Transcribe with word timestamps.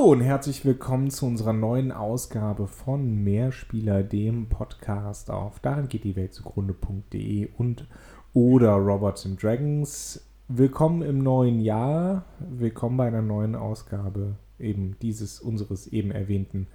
Hallo 0.00 0.12
und 0.12 0.22
herzlich 0.22 0.64
willkommen 0.64 1.10
zu 1.10 1.26
unserer 1.26 1.52
neuen 1.52 1.92
Ausgabe 1.92 2.66
von 2.66 3.22
Mehrspieler, 3.22 4.02
dem 4.02 4.48
Podcast 4.48 5.30
auf 5.30 5.60
darin 5.60 5.88
geht 5.88 6.04
die 6.04 6.16
Welt 6.16 6.32
zugrunde.de 6.32 7.50
und 7.58 7.86
oder 8.32 8.76
Robots 8.76 9.26
and 9.26 9.42
Dragons. 9.42 10.24
Willkommen 10.48 11.02
im 11.02 11.18
neuen 11.18 11.60
Jahr, 11.60 12.24
willkommen 12.38 12.96
bei 12.96 13.08
einer 13.08 13.20
neuen 13.20 13.54
Ausgabe 13.54 14.36
eben 14.58 14.96
dieses 15.02 15.38
unseres 15.38 15.86
eben 15.88 16.12
erwähnten 16.12 16.66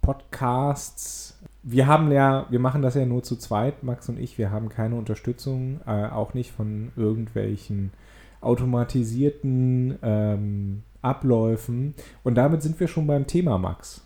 Podcasts. 0.00 1.38
Wir 1.62 1.86
haben 1.86 2.10
ja, 2.10 2.46
wir 2.50 2.58
machen 2.58 2.82
das 2.82 2.96
ja 2.96 3.06
nur 3.06 3.22
zu 3.22 3.36
zweit, 3.36 3.84
Max 3.84 4.08
und 4.08 4.18
ich. 4.18 4.38
Wir 4.38 4.50
haben 4.50 4.68
keine 4.68 4.96
Unterstützung, 4.96 5.80
äh, 5.86 6.08
auch 6.08 6.34
nicht 6.34 6.50
von 6.50 6.90
irgendwelchen 6.96 7.92
automatisierten 8.42 9.98
ähm, 10.02 10.82
Abläufen. 11.00 11.94
Und 12.22 12.36
damit 12.36 12.62
sind 12.62 12.78
wir 12.78 12.88
schon 12.88 13.06
beim 13.06 13.26
Thema, 13.26 13.58
Max. 13.58 14.02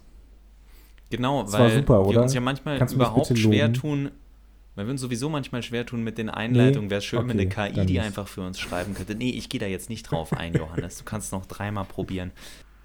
Genau, 1.10 1.42
Das 1.42 1.52
weil 1.52 1.70
super, 1.76 2.08
wir 2.08 2.20
uns 2.20 2.34
ja 2.34 2.40
manchmal 2.40 2.78
Kannst 2.78 2.94
überhaupt 2.94 3.38
schwer 3.38 3.72
tun, 3.72 4.10
weil 4.74 4.86
wir 4.86 4.90
uns 4.90 5.00
sowieso 5.00 5.28
manchmal 5.28 5.62
schwer 5.62 5.86
tun 5.86 6.02
mit 6.02 6.18
den 6.18 6.28
Einleitungen. 6.28 6.90
Wäre 6.90 6.98
es 6.98 7.04
schön, 7.04 7.28
wenn 7.28 7.38
Okay, 7.38 7.58
eine 7.58 7.74
KI 7.74 7.86
die 7.86 8.00
einfach 8.00 8.26
für 8.26 8.42
uns 8.42 8.58
schreiben 8.58 8.94
könnte. 8.94 9.14
Nee, 9.14 9.30
ich 9.30 9.48
gehe 9.48 9.60
da 9.60 9.66
jetzt 9.66 9.88
nicht 9.88 10.02
drauf 10.04 10.32
ein, 10.32 10.54
Johannes. 10.54 10.98
Du 10.98 11.04
kannst 11.04 11.32
noch 11.32 11.46
dreimal 11.46 11.84
probieren. 11.84 12.32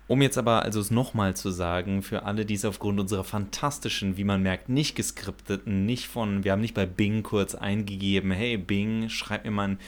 Um 0.08 0.22
jetzt 0.22 0.38
aber 0.38 0.64
also 0.64 0.82
es 0.82 0.92
nochmal 0.92 1.38
zu 1.38 1.52
sagen, 1.52 2.02
für 2.02 2.24
alle, 2.24 2.46
die 2.46 2.56
es 2.56 2.66
aufgrund 2.66 3.00
unserer 3.00 3.24
fantastischen, 3.24 4.18
wie 4.18 4.26
man 4.26 4.44
merkt, 4.44 4.68
nicht 4.68 4.96
geskripteten, 4.96 5.86
nicht 5.86 6.08
von, 6.08 6.44
wir 6.44 6.52
haben 6.52 6.60
nicht 6.60 6.74
bei 6.74 6.86
Bing 6.86 7.24
kurz 7.24 7.56
eingegeben, 7.56 8.32
hey 8.32 8.58
Bing, 8.58 9.08
schreib 9.08 9.46
mir 9.46 9.52
mal 9.52 9.70
ein, 9.70 9.80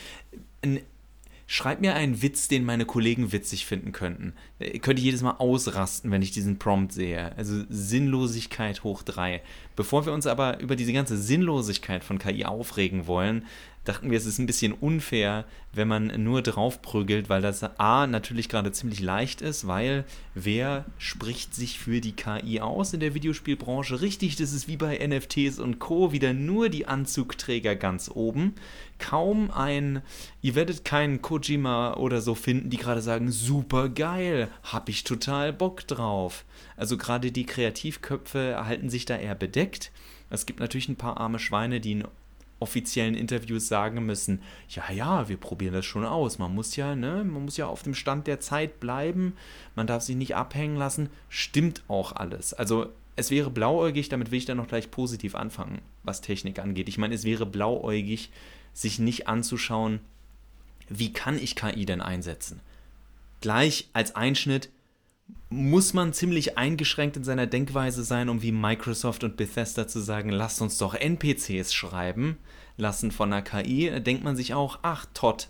ein 0.62 0.80
Schreib 1.46 1.82
mir 1.82 1.94
einen 1.94 2.22
Witz, 2.22 2.48
den 2.48 2.64
meine 2.64 2.86
Kollegen 2.86 3.32
witzig 3.32 3.66
finden 3.66 3.92
könnten. 3.92 4.34
Ich 4.60 4.82
könnte 4.82 5.02
jedes 5.02 5.22
Mal 5.22 5.36
ausrasten, 5.38 6.10
wenn 6.10 6.22
ich 6.22 6.32
diesen 6.32 6.58
Prompt 6.58 6.94
sehe. 6.94 7.36
Also 7.38 7.64
Sinnlosigkeit 7.70 8.84
hoch 8.84 9.04
drei. 9.04 9.42
Bevor 9.76 10.06
wir 10.06 10.14
uns 10.14 10.26
aber 10.26 10.60
über 10.62 10.76
diese 10.76 10.94
ganze 10.94 11.18
Sinnlosigkeit 11.18 12.04
von 12.04 12.18
KI 12.18 12.46
aufregen 12.46 13.08
wollen, 13.08 13.46
dachten 13.84 14.10
wir, 14.10 14.18
es 14.18 14.26
ist 14.26 14.40
ein 14.40 14.46
bisschen 14.46 14.72
unfair, 14.72 15.46
wenn 15.74 15.88
man 15.88 16.24
nur 16.24 16.42
draufprügelt, 16.42 17.30
weil 17.30 17.42
das 17.42 17.64
A 17.80 18.08
natürlich 18.08 18.48
gerade 18.48 18.72
ziemlich 18.72 19.02
leicht 19.02 19.42
ist, 19.42 19.68
weil 19.68 20.06
wer 20.36 20.86
spricht 20.98 21.54
sich 21.54 21.80
für 21.80 22.00
die 22.00 22.14
KI 22.14 22.62
aus 22.62 22.94
in 22.94 23.02
der 23.02 23.14
Videospielbranche? 23.14 24.02
Richtig, 24.02 24.36
das 24.38 24.54
ist 24.54 24.68
wie 24.68 24.78
bei 24.78 25.06
NFTs 25.06 25.60
und 25.60 25.80
Co. 25.80 26.12
wieder 26.12 26.34
nur 26.34 26.70
die 26.70 26.88
Anzugträger 26.88 27.76
ganz 27.76 28.10
oben. 28.14 28.56
Kaum 29.04 29.52
ein, 29.52 30.02
ihr 30.42 30.56
werdet 30.56 30.86
keinen 30.86 31.22
Kojima 31.22 31.96
oder 31.96 32.22
so 32.22 32.36
finden, 32.36 32.70
die 32.70 32.78
gerade 32.78 33.02
sagen, 33.02 33.32
super 33.32 33.90
geil, 33.90 34.48
hab 34.64 34.88
ich 34.88 35.04
total 35.04 35.52
Bock 35.52 35.86
drauf. 35.88 36.46
Also 36.78 36.98
gerade 36.98 37.34
die 37.34 37.46
Kreativköpfe 37.46 38.66
halten 38.66 38.90
sich 38.90 39.04
da 39.04 39.18
eher 39.18 39.36
bedeckt. 39.36 39.92
Es 40.30 40.46
gibt 40.46 40.62
natürlich 40.62 40.88
ein 40.88 40.96
paar 40.96 41.18
arme 41.18 41.38
Schweine, 41.38 41.82
die 41.82 41.92
in 41.92 42.08
offiziellen 42.62 43.14
Interviews 43.14 43.68
sagen 43.68 44.06
müssen, 44.06 44.42
ja, 44.70 44.90
ja, 44.90 45.28
wir 45.28 45.36
probieren 45.36 45.74
das 45.74 45.86
schon 45.86 46.06
aus. 46.06 46.40
Man 46.40 46.56
muss 46.56 46.78
ja, 46.78 46.96
ne, 46.96 47.26
man 47.26 47.44
muss 47.44 47.58
ja 47.58 47.68
auf 47.68 47.84
dem 47.84 47.96
Stand 47.96 48.26
der 48.26 48.40
Zeit 48.40 48.80
bleiben, 48.80 49.34
man 49.76 49.86
darf 49.86 50.04
sich 50.04 50.16
nicht 50.16 50.38
abhängen 50.38 50.78
lassen. 50.78 51.10
Stimmt 51.28 51.84
auch 51.90 52.14
alles. 52.14 52.54
Also 52.54 52.88
es 53.18 53.32
wäre 53.32 53.50
blauäugig, 53.50 54.08
damit 54.08 54.32
will 54.32 54.38
ich 54.38 54.46
dann 54.46 54.58
noch 54.58 54.70
gleich 54.70 54.92
positiv 54.92 55.36
anfangen, 55.36 55.82
was 56.04 56.22
Technik 56.22 56.60
angeht. 56.60 56.88
Ich 56.88 56.98
meine, 56.98 57.16
es 57.16 57.26
wäre 57.26 57.46
blauäugig, 57.46 58.32
sich 58.74 59.00
nicht 59.00 59.28
anzuschauen, 59.28 60.00
wie 60.90 61.14
kann 61.14 61.38
ich 61.38 61.56
KI 61.56 61.86
denn 61.86 62.02
einsetzen? 62.02 62.60
Gleich 63.42 63.90
als 63.94 64.16
Einschnitt 64.16 64.70
muss 65.50 65.94
man 65.94 66.14
ziemlich 66.14 66.58
eingeschränkt 66.58 67.18
in 67.18 67.24
seiner 67.24 67.48
Denkweise 67.48 68.04
sein, 68.04 68.30
um 68.30 68.42
wie 68.42 68.52
Microsoft 68.52 69.24
und 69.24 69.38
Bethesda 69.38 69.88
zu 69.88 70.00
sagen, 70.00 70.30
lasst 70.30 70.62
uns 70.62 70.78
doch 70.78 70.96
NPCs 70.96 71.74
schreiben 71.74 72.38
lassen 72.78 73.12
von 73.12 73.32
einer 73.32 73.44
KI. 73.44 73.90
Da 73.90 74.00
denkt 74.00 74.24
man 74.24 74.36
sich 74.36 74.54
auch, 74.54 74.80
ach 74.82 75.06
Todd, 75.14 75.50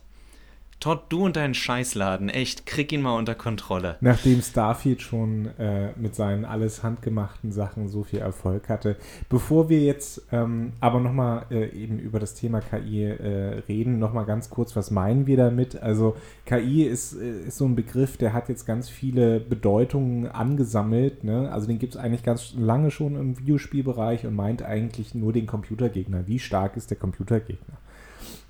Todd, 0.84 1.04
du 1.08 1.24
und 1.24 1.38
deinen 1.38 1.54
Scheißladen, 1.54 2.28
echt, 2.28 2.66
krieg 2.66 2.92
ihn 2.92 3.02
mal 3.02 3.18
unter 3.18 3.36
Kontrolle. 3.36 3.96
Nachdem 4.02 4.42
Starfield 4.42 5.02
schon 5.02 5.46
äh, 5.58 5.94
mit 5.96 6.14
seinen 6.14 6.44
alles 6.44 6.84
handgemachten 6.84 7.54
Sachen 7.54 7.88
so 7.88 8.04
viel 8.04 8.20
Erfolg 8.20 8.68
hatte. 8.68 8.98
Bevor 9.30 9.70
wir 9.70 9.80
jetzt 9.80 10.24
ähm, 10.34 10.74
aber 10.82 11.00
nochmal 11.00 11.46
äh, 11.52 11.70
eben 11.70 12.00
über 12.00 12.20
das 12.20 12.34
Thema 12.34 12.60
KI 12.60 13.06
äh, 13.06 13.62
reden, 13.70 13.98
nochmal 13.98 14.26
ganz 14.26 14.50
kurz, 14.50 14.76
was 14.76 14.92
meinen 14.92 15.26
wir 15.26 15.38
damit? 15.38 15.82
Also 15.82 16.18
KI 16.46 16.84
ist, 16.84 17.14
äh, 17.14 17.48
ist 17.48 17.60
so 17.60 17.66
ein 17.66 17.78
Begriff, 17.78 18.18
der 18.18 18.34
hat 18.34 18.50
jetzt 18.50 18.66
ganz 18.66 18.90
viele 18.90 19.40
Bedeutungen 19.40 20.28
angesammelt. 20.28 21.24
Ne? 21.24 21.50
Also 21.50 21.66
den 21.66 21.80
gibt 21.80 21.96
es 21.96 21.98
eigentlich 22.02 22.24
ganz 22.24 22.56
lange 22.58 22.92
schon 22.92 23.16
im 23.16 23.40
Videospielbereich 23.40 24.28
und 24.28 24.36
meint 24.36 24.64
eigentlich 24.64 25.16
nur 25.16 25.32
den 25.32 25.48
Computergegner. 25.48 26.28
Wie 26.28 26.40
stark 26.40 26.76
ist 26.76 26.90
der 26.90 26.98
Computergegner? 26.98 27.78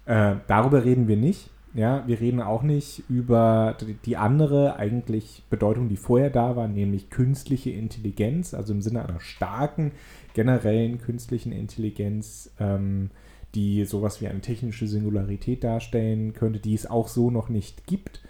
Äh, 0.07 0.37
darüber 0.47 0.83
reden 0.83 1.07
wir 1.07 1.15
nicht. 1.15 1.52
Ja, 1.75 2.03
wir 2.05 2.19
reden 2.19 2.39
auch 2.39 2.61
nicht 2.61 3.03
über 3.09 3.75
die- 4.05 4.15
andere 4.17 4.75
eigentlich 4.75 5.41
Bedeutung, 5.49 5.89
die 5.89 5.97
vorher 5.97 6.29
da 6.29 6.55
war, 6.55 6.67
nämlich 6.67 7.09
künstliche 7.09 7.71
Intelligenz, 7.71 8.53
also 8.53 8.73
im 8.73 8.81
Sinne 8.81 9.07
einer 9.07 9.19
starken 9.19 9.91
generellen 10.35 10.99
künstlichen 10.99 11.51
Intelligenz, 11.51 12.51
ähm, 12.59 13.09
die 13.55 13.85
sowas 13.85 14.21
wie 14.21 14.27
eine 14.27 14.41
technische 14.41 14.87
Singularität 14.87 15.63
darstellen 15.63 16.33
könnte, 16.33 16.59
die 16.59 16.75
es 16.75 16.89
auch 16.89 17.07
so 17.07 17.31
noch 17.31 17.49
nicht 17.49 17.87
gibt. 17.87 18.21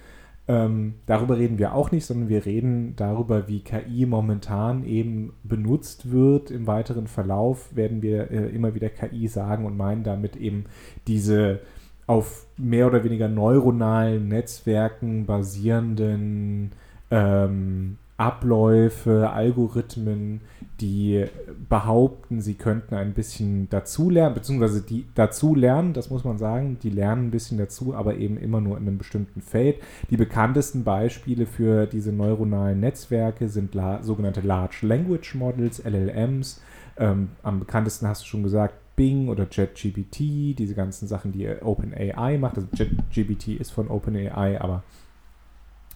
Ähm, 0.48 0.96
darüber 1.06 1.38
reden 1.38 1.58
wir 1.58 1.74
auch 1.74 1.92
nicht, 1.92 2.06
sondern 2.06 2.28
wir 2.28 2.46
reden 2.46 2.96
darüber, 2.98 3.48
wie 3.48 3.62
KI 3.62 4.06
momentan 4.06 4.86
eben 4.86 5.34
benutzt 5.44 6.12
wird. 6.12 6.52
Im 6.52 6.68
weiteren 6.68 7.08
Verlauf 7.08 7.74
werden 7.76 8.02
wir 8.02 8.30
äh, 8.32 8.50
immer 8.50 8.76
wieder 8.76 8.90
KI 8.90 9.28
sagen 9.28 9.66
und 9.66 9.78
meinen 9.78 10.04
damit 10.04 10.36
eben 10.36 10.66
diese 11.08 11.62
auf 12.08 12.46
mehr 12.58 12.88
oder 12.88 13.04
weniger 13.04 13.28
neuronalen 13.28 14.28
Netzwerken 14.28 15.26
basierenden 15.26 16.72
ähm, 17.12 17.98
Abläufe, 18.18 19.32
Algorithmen, 19.32 20.42
die 20.80 21.26
behaupten, 21.68 22.42
sie 22.42 22.54
könnten 22.54 22.94
ein 22.96 23.14
bisschen 23.14 23.70
dazulernen, 23.70 24.36
beziehungsweise 24.36 24.82
die 24.82 25.06
dazu 25.16 25.56
lernen, 25.56 25.94
das 25.94 26.10
muss 26.10 26.24
man 26.24 26.38
sagen, 26.38 26.78
die 26.84 26.92
lernen 26.92 27.28
ein 27.28 27.32
bisschen 27.32 27.58
dazu, 27.58 27.96
aber 27.96 28.16
eben 28.16 28.38
immer 28.38 28.62
nur 28.62 28.78
in 28.78 28.88
einem 28.88 28.98
bestimmten 29.00 29.42
Feld. 29.42 29.78
Die 30.10 30.18
bekanntesten 30.18 30.84
Beispiele 30.84 31.46
für 31.48 31.88
diese 31.88 32.12
neuronalen 32.12 32.80
Netzwerke 32.80 33.50
sind 33.50 33.74
la 33.74 34.04
sogenannte 34.04 34.42
Large 34.42 34.86
Language 34.86 35.34
Models, 35.36 35.84
LLMs. 35.84 36.62
Ähm, 36.98 37.30
am 37.42 37.60
bekanntesten 37.60 38.08
hast 38.08 38.22
du 38.24 38.28
schon 38.28 38.44
gesagt, 38.44 38.76
Bing 38.96 39.30
oder 39.30 39.48
JetGPT, 39.50 40.58
diese 40.58 40.76
ganzen 40.76 41.08
Sachen, 41.08 41.32
die 41.32 41.48
OpenAI 41.48 42.38
macht. 42.38 42.58
Also 42.58 42.68
JetGPT 42.74 43.60
ist 43.60 43.72
von 43.72 43.88
OpenAI, 43.88 44.60
aber 44.62 44.84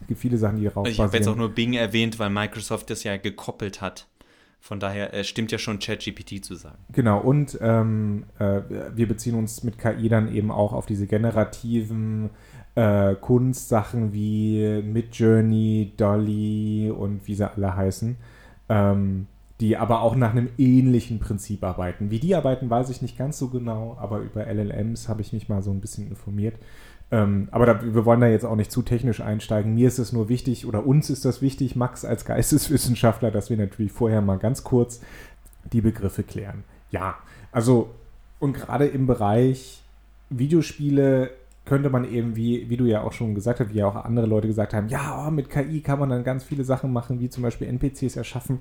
es 0.01 0.07
gibt 0.07 0.19
viele 0.19 0.37
Sachen, 0.37 0.57
die 0.57 0.65
darauf 0.65 0.87
Ich 0.87 0.99
habe 0.99 1.15
jetzt 1.15 1.27
auch 1.27 1.35
nur 1.35 1.49
Bing 1.49 1.73
erwähnt, 1.73 2.19
weil 2.19 2.29
Microsoft 2.29 2.89
das 2.89 3.03
ja 3.03 3.17
gekoppelt 3.17 3.81
hat. 3.81 4.07
Von 4.59 4.79
daher 4.79 5.13
äh, 5.13 5.23
stimmt 5.23 5.51
ja 5.51 5.57
schon 5.57 5.79
ChatGPT 5.79 6.43
zu 6.43 6.55
sagen. 6.55 6.79
Genau, 6.91 7.19
und 7.19 7.57
ähm, 7.61 8.25
äh, 8.39 8.61
wir 8.95 9.07
beziehen 9.07 9.35
uns 9.35 9.63
mit 9.63 9.77
KI 9.77 10.09
dann 10.09 10.33
eben 10.33 10.51
auch 10.51 10.73
auf 10.73 10.85
diese 10.85 11.07
generativen 11.07 12.31
äh, 12.75 13.15
Kunstsachen 13.15 14.13
wie 14.13 14.81
Midjourney, 14.81 15.93
Dolly 15.95 16.91
und 16.91 17.27
wie 17.27 17.35
sie 17.35 17.49
alle 17.49 17.75
heißen, 17.75 18.17
ähm, 18.69 19.27
die 19.59 19.77
aber 19.77 20.01
auch 20.01 20.15
nach 20.15 20.31
einem 20.31 20.49
ähnlichen 20.57 21.19
Prinzip 21.19 21.63
arbeiten. 21.63 22.11
Wie 22.11 22.19
die 22.19 22.35
arbeiten, 22.35 22.69
weiß 22.69 22.89
ich 22.89 23.01
nicht 23.01 23.17
ganz 23.17 23.39
so 23.39 23.47
genau, 23.49 23.97
aber 23.99 24.19
über 24.19 24.45
LLMs 24.45 25.09
habe 25.09 25.21
ich 25.21 25.33
mich 25.33 25.49
mal 25.49 25.63
so 25.63 25.71
ein 25.71 25.81
bisschen 25.81 26.07
informiert. 26.07 26.55
Ähm, 27.09 27.47
aber 27.51 27.65
da, 27.65 27.81
wir 27.81 28.05
wollen 28.05 28.19
da 28.19 28.27
jetzt 28.27 28.45
auch 28.45 28.55
nicht 28.55 28.71
zu 28.71 28.81
technisch 28.81 29.21
einsteigen. 29.21 29.73
Mir 29.73 29.87
ist 29.87 29.97
es 29.97 30.13
nur 30.13 30.29
wichtig, 30.29 30.67
oder 30.67 30.85
uns 30.85 31.09
ist 31.09 31.25
das 31.25 31.41
wichtig, 31.41 31.75
Max 31.75 32.05
als 32.05 32.25
Geisteswissenschaftler, 32.25 33.31
dass 33.31 33.49
wir 33.49 33.57
natürlich 33.57 33.91
vorher 33.91 34.21
mal 34.21 34.37
ganz 34.37 34.63
kurz 34.63 35.01
die 35.71 35.81
Begriffe 35.81 36.23
klären. 36.23 36.63
Ja, 36.91 37.15
also 37.51 37.89
und 38.39 38.53
gerade 38.53 38.85
im 38.85 39.07
Bereich 39.07 39.81
Videospiele 40.29 41.31
könnte 41.65 41.89
man 41.89 42.09
eben, 42.09 42.35
wie, 42.35 42.69
wie 42.69 42.77
du 42.77 42.85
ja 42.85 43.01
auch 43.01 43.11
schon 43.11 43.35
gesagt 43.35 43.59
hast, 43.59 43.73
wie 43.73 43.79
ja 43.79 43.87
auch 43.87 43.95
andere 43.95 44.25
Leute 44.25 44.47
gesagt 44.47 44.73
haben, 44.73 44.87
ja, 44.87 45.25
oh, 45.27 45.31
mit 45.31 45.49
KI 45.49 45.81
kann 45.81 45.99
man 45.99 46.09
dann 46.09 46.23
ganz 46.23 46.43
viele 46.43 46.63
Sachen 46.63 46.93
machen, 46.93 47.19
wie 47.19 47.29
zum 47.29 47.43
Beispiel 47.43 47.67
NPCs 47.67 48.15
erschaffen. 48.15 48.59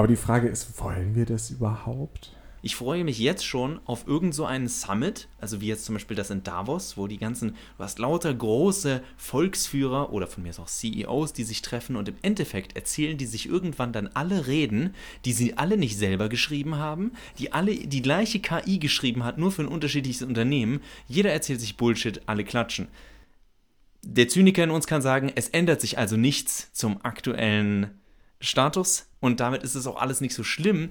Aber 0.00 0.08
die 0.08 0.16
Frage 0.16 0.48
ist, 0.48 0.80
wollen 0.80 1.14
wir 1.14 1.26
das 1.26 1.50
überhaupt? 1.50 2.32
Ich 2.62 2.74
freue 2.74 3.04
mich 3.04 3.18
jetzt 3.18 3.44
schon 3.44 3.80
auf 3.84 4.06
irgend 4.08 4.34
so 4.34 4.46
einen 4.46 4.66
Summit, 4.66 5.28
also 5.38 5.60
wie 5.60 5.66
jetzt 5.66 5.84
zum 5.84 5.94
Beispiel 5.94 6.16
das 6.16 6.30
in 6.30 6.42
Davos, 6.42 6.96
wo 6.96 7.06
die 7.06 7.18
ganzen, 7.18 7.50
du 7.76 7.84
hast 7.84 7.98
lauter 7.98 8.32
große 8.32 9.02
Volksführer 9.18 10.10
oder 10.10 10.26
von 10.26 10.42
mir 10.42 10.48
aus 10.48 10.58
auch 10.58 10.68
CEOs, 10.68 11.34
die 11.34 11.44
sich 11.44 11.60
treffen 11.60 11.96
und 11.96 12.08
im 12.08 12.14
Endeffekt 12.22 12.76
erzählen 12.76 13.18
die 13.18 13.26
sich 13.26 13.46
irgendwann 13.46 13.92
dann 13.92 14.08
alle 14.14 14.46
Reden, 14.46 14.94
die 15.26 15.34
sie 15.34 15.58
alle 15.58 15.76
nicht 15.76 15.98
selber 15.98 16.30
geschrieben 16.30 16.76
haben, 16.76 17.12
die 17.38 17.52
alle 17.52 17.74
die 17.74 18.00
gleiche 18.00 18.40
KI 18.40 18.78
geschrieben 18.78 19.24
hat, 19.24 19.36
nur 19.36 19.52
für 19.52 19.64
ein 19.64 19.68
unterschiedliches 19.68 20.22
Unternehmen. 20.22 20.80
Jeder 21.08 21.30
erzählt 21.30 21.60
sich 21.60 21.76
Bullshit, 21.76 22.22
alle 22.24 22.44
klatschen. 22.44 22.88
Der 24.02 24.28
Zyniker 24.28 24.64
in 24.64 24.70
uns 24.70 24.86
kann 24.86 25.02
sagen, 25.02 25.30
es 25.34 25.50
ändert 25.50 25.82
sich 25.82 25.98
also 25.98 26.16
nichts 26.16 26.72
zum 26.72 27.04
aktuellen 27.04 27.99
Status 28.40 29.06
und 29.20 29.40
damit 29.40 29.62
ist 29.62 29.74
es 29.74 29.86
auch 29.86 30.00
alles 30.00 30.20
nicht 30.20 30.34
so 30.34 30.42
schlimm. 30.42 30.90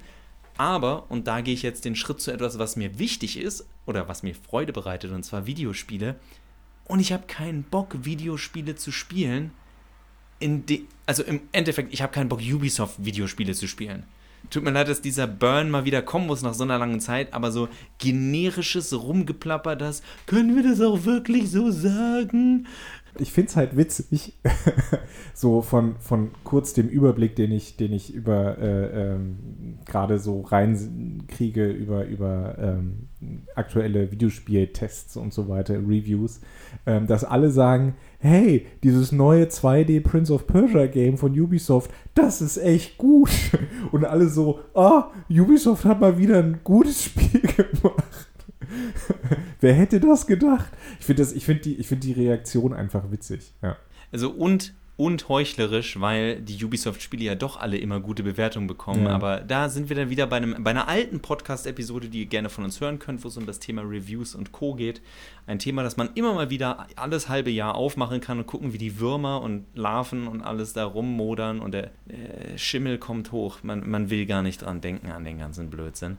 Aber, 0.57 1.09
und 1.09 1.27
da 1.27 1.39
gehe 1.41 1.53
ich 1.53 1.63
jetzt 1.63 1.85
den 1.85 1.95
Schritt 1.95 2.19
zu 2.19 2.31
etwas, 2.31 2.59
was 2.59 2.75
mir 2.75 2.99
wichtig 2.99 3.37
ist 3.37 3.65
oder 3.85 4.09
was 4.09 4.23
mir 4.23 4.35
Freude 4.35 4.73
bereitet, 4.73 5.11
und 5.11 5.23
zwar 5.23 5.45
Videospiele. 5.45 6.15
Und 6.85 6.99
ich 6.99 7.13
habe 7.13 7.27
keinen 7.27 7.63
Bock, 7.63 8.03
Videospiele 8.03 8.75
zu 8.75 8.91
spielen. 8.91 9.51
In 10.39 10.65
also 11.05 11.23
im 11.23 11.41
Endeffekt, 11.53 11.93
ich 11.93 12.01
habe 12.01 12.11
keinen 12.11 12.29
Bock, 12.29 12.41
Ubisoft-Videospiele 12.41 13.53
zu 13.53 13.67
spielen. 13.67 14.03
Tut 14.49 14.63
mir 14.63 14.71
leid, 14.71 14.87
dass 14.87 15.01
dieser 15.01 15.27
Burn 15.27 15.69
mal 15.69 15.85
wieder 15.85 16.01
kommen 16.01 16.27
muss 16.27 16.41
nach 16.41 16.53
so 16.53 16.63
einer 16.63 16.79
langen 16.79 16.99
Zeit, 16.99 17.33
aber 17.33 17.51
so 17.51 17.69
generisches 17.99 18.93
Rumgeplapper, 18.93 19.75
das 19.75 20.01
können 20.25 20.55
wir 20.55 20.63
das 20.63 20.81
auch 20.81 21.05
wirklich 21.05 21.51
so 21.51 21.71
sagen? 21.71 22.67
Ich 23.17 23.31
finde 23.31 23.49
es 23.49 23.55
halt 23.55 23.75
witzig, 23.75 24.33
so 25.33 25.61
von, 25.61 25.95
von 25.99 26.31
kurz 26.43 26.73
dem 26.73 26.87
Überblick, 26.87 27.35
den 27.35 27.51
ich, 27.51 27.77
den 27.77 27.93
ich 27.93 28.13
über 28.13 28.57
äh, 28.57 29.13
ähm, 29.13 29.79
gerade 29.85 30.19
so 30.19 30.41
reinkriege 30.41 31.69
über, 31.69 32.05
über 32.05 32.55
ähm, 32.59 33.09
aktuelle 33.55 34.11
Videospieltests 34.11 35.17
und 35.17 35.33
so 35.33 35.49
weiter, 35.49 35.75
Reviews, 35.75 36.41
ähm, 36.85 37.07
dass 37.07 37.23
alle 37.23 37.51
sagen, 37.51 37.95
hey, 38.19 38.65
dieses 38.83 39.11
neue 39.11 39.45
2D 39.45 40.01
Prince 40.01 40.31
of 40.33 40.47
Persia 40.47 40.87
Game 40.87 41.17
von 41.17 41.37
Ubisoft, 41.37 41.91
das 42.15 42.41
ist 42.41 42.57
echt 42.57 42.97
gut. 42.97 43.31
Und 43.91 44.05
alle 44.05 44.27
so, 44.27 44.59
ah, 44.73 45.09
Ubisoft 45.29 45.85
hat 45.85 45.99
mal 45.99 46.17
wieder 46.17 46.39
ein 46.39 46.59
gutes 46.63 47.05
Spiel 47.05 47.41
gemacht. 47.41 48.27
Wer 49.61 49.73
hätte 49.73 49.99
das 49.99 50.27
gedacht? 50.27 50.71
Ich 50.99 51.05
finde 51.05 51.25
find 51.25 51.65
die, 51.65 51.83
find 51.83 52.03
die 52.03 52.13
Reaktion 52.13 52.73
einfach 52.73 53.11
witzig. 53.11 53.53
Ja. 53.61 53.77
Also 54.11 54.31
und 54.31 54.73
und 54.99 55.29
heuchlerisch, 55.29 56.01
weil 56.01 56.41
die 56.41 56.61
Ubisoft-Spiele 56.61 57.23
ja 57.23 57.35
doch 57.35 57.57
alle 57.57 57.77
immer 57.77 58.01
gute 58.01 58.21
Bewertungen 58.21 58.67
bekommen. 58.67 59.05
Ja. 59.05 59.11
Aber 59.11 59.39
da 59.39 59.69
sind 59.69 59.87
wir 59.87 59.95
dann 59.95 60.09
wieder 60.09 60.27
bei, 60.27 60.35
einem, 60.35 60.61
bei 60.61 60.71
einer 60.71 60.89
alten 60.89 61.21
Podcast-Episode, 61.21 62.09
die 62.09 62.19
ihr 62.19 62.25
gerne 62.25 62.49
von 62.49 62.65
uns 62.65 62.81
hören 62.81 62.99
könnt, 62.99 63.23
wo 63.23 63.29
es 63.29 63.37
um 63.37 63.45
das 63.45 63.59
Thema 63.59 63.83
Reviews 63.83 64.35
und 64.35 64.51
Co. 64.51 64.73
geht. 64.73 65.01
Ein 65.47 65.57
Thema, 65.57 65.83
das 65.83 65.95
man 65.95 66.09
immer 66.15 66.33
mal 66.33 66.49
wieder 66.49 66.85
alles 66.97 67.29
halbe 67.29 67.49
Jahr 67.49 67.75
aufmachen 67.75 68.19
kann 68.19 68.39
und 68.39 68.45
gucken, 68.45 68.73
wie 68.73 68.77
die 68.77 68.99
Würmer 68.99 69.41
und 69.41 69.67
Larven 69.73 70.27
und 70.27 70.41
alles 70.41 70.73
da 70.73 70.83
rummodern 70.83 71.61
und 71.61 71.71
der 71.71 71.91
äh, 72.09 72.57
Schimmel 72.57 72.97
kommt 72.97 73.31
hoch. 73.31 73.59
Man, 73.63 73.89
man 73.89 74.09
will 74.09 74.25
gar 74.25 74.41
nicht 74.41 74.63
dran 74.63 74.81
denken 74.81 75.11
an 75.11 75.23
den 75.23 75.37
ganzen 75.39 75.69
Blödsinn. 75.69 76.17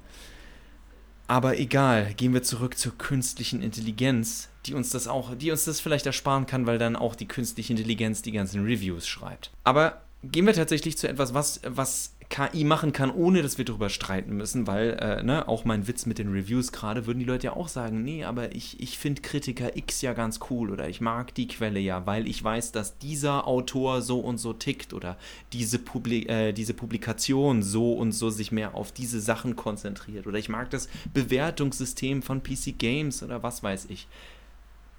Aber 1.30 1.60
egal, 1.60 2.12
gehen 2.14 2.34
wir 2.34 2.42
zurück 2.42 2.76
zur 2.76 2.98
künstlichen 2.98 3.62
Intelligenz, 3.62 4.48
die 4.66 4.74
uns 4.74 4.90
das 4.90 5.06
auch, 5.06 5.36
die 5.36 5.52
uns 5.52 5.64
das 5.64 5.78
vielleicht 5.78 6.04
ersparen 6.04 6.46
kann, 6.46 6.66
weil 6.66 6.76
dann 6.76 6.96
auch 6.96 7.14
die 7.14 7.28
künstliche 7.28 7.72
Intelligenz 7.72 8.20
die 8.20 8.32
ganzen 8.32 8.64
Reviews 8.64 9.06
schreibt. 9.06 9.52
Aber 9.62 10.02
gehen 10.24 10.44
wir 10.44 10.54
tatsächlich 10.54 10.98
zu 10.98 11.08
etwas, 11.08 11.32
was, 11.32 11.60
was 11.64 12.16
KI 12.30 12.62
machen 12.62 12.92
kann, 12.92 13.10
ohne 13.10 13.42
dass 13.42 13.58
wir 13.58 13.64
darüber 13.64 13.88
streiten 13.88 14.36
müssen, 14.36 14.68
weil, 14.68 14.90
äh, 15.00 15.22
ne, 15.22 15.48
auch 15.48 15.64
mein 15.64 15.88
Witz 15.88 16.06
mit 16.06 16.18
den 16.18 16.32
Reviews 16.32 16.70
gerade, 16.70 17.06
würden 17.06 17.18
die 17.18 17.24
Leute 17.24 17.48
ja 17.48 17.56
auch 17.56 17.66
sagen, 17.66 18.04
nee, 18.04 18.24
aber 18.24 18.54
ich, 18.54 18.80
ich 18.80 18.98
finde 18.98 19.20
Kritiker 19.20 19.76
X 19.76 20.00
ja 20.00 20.12
ganz 20.12 20.38
cool 20.48 20.70
oder 20.70 20.88
ich 20.88 21.00
mag 21.00 21.34
die 21.34 21.48
Quelle 21.48 21.80
ja, 21.80 22.06
weil 22.06 22.28
ich 22.28 22.42
weiß, 22.42 22.70
dass 22.70 22.98
dieser 22.98 23.48
Autor 23.48 24.00
so 24.00 24.20
und 24.20 24.38
so 24.38 24.52
tickt 24.52 24.94
oder 24.94 25.16
diese, 25.52 25.80
Publi 25.80 26.26
äh, 26.28 26.52
diese 26.52 26.72
Publikation 26.72 27.64
so 27.64 27.94
und 27.94 28.12
so 28.12 28.30
sich 28.30 28.52
mehr 28.52 28.76
auf 28.76 28.92
diese 28.92 29.20
Sachen 29.20 29.56
konzentriert 29.56 30.28
oder 30.28 30.38
ich 30.38 30.48
mag 30.48 30.70
das 30.70 30.88
Bewertungssystem 31.12 32.22
von 32.22 32.44
PC 32.44 32.78
Games 32.78 33.24
oder 33.24 33.42
was 33.42 33.64
weiß 33.64 33.86
ich. 33.90 34.06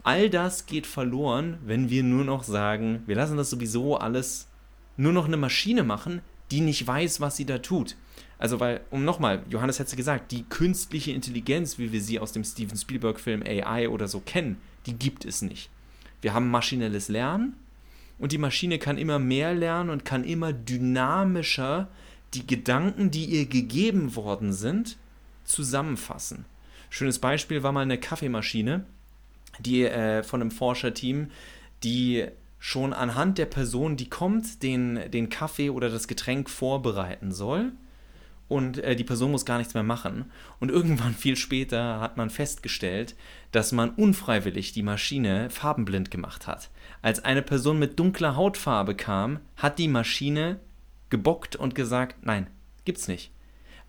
All 0.04 0.30
das 0.30 0.66
geht 0.66 0.86
verloren, 0.86 1.60
wenn 1.63 1.89
wir 1.89 2.04
nur 2.04 2.25
noch 2.25 2.44
sagen, 2.44 3.04
wir 3.06 3.16
lassen 3.16 3.38
das 3.38 3.50
sowieso 3.50 3.95
alles 3.95 4.48
nur 4.98 5.13
noch 5.13 5.25
eine 5.25 5.38
Maschine 5.38 5.83
machen, 5.83 6.22
die 6.51 6.62
nicht 6.62 6.86
weiß, 6.86 7.21
was 7.21 7.38
sie 7.38 7.45
da 7.45 7.57
tut. 7.57 7.95
Also, 8.38 8.59
weil, 8.59 8.81
um 8.89 9.06
nochmal, 9.06 9.44
Johannes 9.50 9.80
hat 9.80 9.88
es 9.88 9.95
gesagt, 9.95 10.31
die 10.31 10.44
künstliche 10.44 11.12
Intelligenz, 11.12 11.77
wie 11.77 11.92
wir 11.92 12.01
sie 12.01 12.19
aus 12.19 12.31
dem 12.31 12.44
Steven 12.44 12.77
Spielberg-Film 12.77 13.44
AI 13.44 13.88
oder 13.88 14.07
so 14.07 14.19
kennen, 14.19 14.57
die 14.86 14.94
gibt 14.94 15.25
es 15.25 15.42
nicht. 15.42 15.69
Wir 16.21 16.33
haben 16.33 16.50
maschinelles 16.50 17.07
Lernen 17.07 17.56
und 18.18 18.31
die 18.31 18.38
Maschine 18.38 18.80
kann 18.80 18.98
immer 18.98 19.19
mehr 19.19 19.53
lernen 19.53 19.89
und 19.89 20.06
kann 20.06 20.24
immer 20.24 20.53
dynamischer 20.53 21.88
die 22.33 22.48
Gedanken, 22.48 23.12
die 23.12 23.25
ihr 23.25 23.45
gegeben 23.45 24.15
worden 24.15 24.54
sind, 24.54 24.97
zusammenfassen. 25.44 26.45
Schönes 26.89 27.19
Beispiel 27.19 27.63
war 27.63 27.71
mal 27.71 27.81
eine 27.81 27.97
Kaffeemaschine, 28.00 28.86
die 29.59 29.83
äh, 29.83 30.24
von 30.24 30.42
einem 30.42 30.51
Forscherteam, 30.51 31.31
die 31.83 32.25
schon 32.63 32.94
anhand 32.94 33.40
der 33.40 33.48
Person, 33.48 33.98
die 33.98 34.08
kommt, 34.08 34.62
den, 34.62 35.10
den 35.10 35.30
Kaffee 35.30 35.72
oder 35.72 35.90
das 35.90 36.08
Getränk 36.08 36.48
vorbereiten 36.48 37.31
soll. 37.31 37.72
Und 38.48 38.78
äh, 38.78 38.96
die 38.96 39.04
Person 39.04 39.31
muss 39.31 39.46
gar 39.46 39.58
nichts 39.58 39.74
mehr 39.74 39.81
machen. 39.81 40.25
Und 40.60 40.69
irgendwann 40.69 41.16
viel 41.18 41.36
später 41.36 42.00
hat 42.00 42.18
man 42.18 42.30
festgestellt, 42.30 43.16
dass 43.52 43.72
man 43.72 43.90
unfreiwillig 43.90 44.74
die 44.74 44.84
Maschine 44.84 45.50
farbenblind 45.50 46.12
gemacht 46.12 46.46
hat. 46.46 46.69
Als 47.02 47.25
eine 47.25 47.42
Person 47.42 47.80
mit 47.80 47.98
dunkler 47.98 48.36
Hautfarbe 48.36 48.94
kam, 48.94 49.40
hat 49.57 49.80
die 49.80 49.88
Maschine 49.88 50.60
gebockt 51.10 51.56
und 51.56 51.74
gesagt, 51.74 52.24
nein, 52.24 52.46
gibt's 52.86 53.07
nicht. 53.07 53.31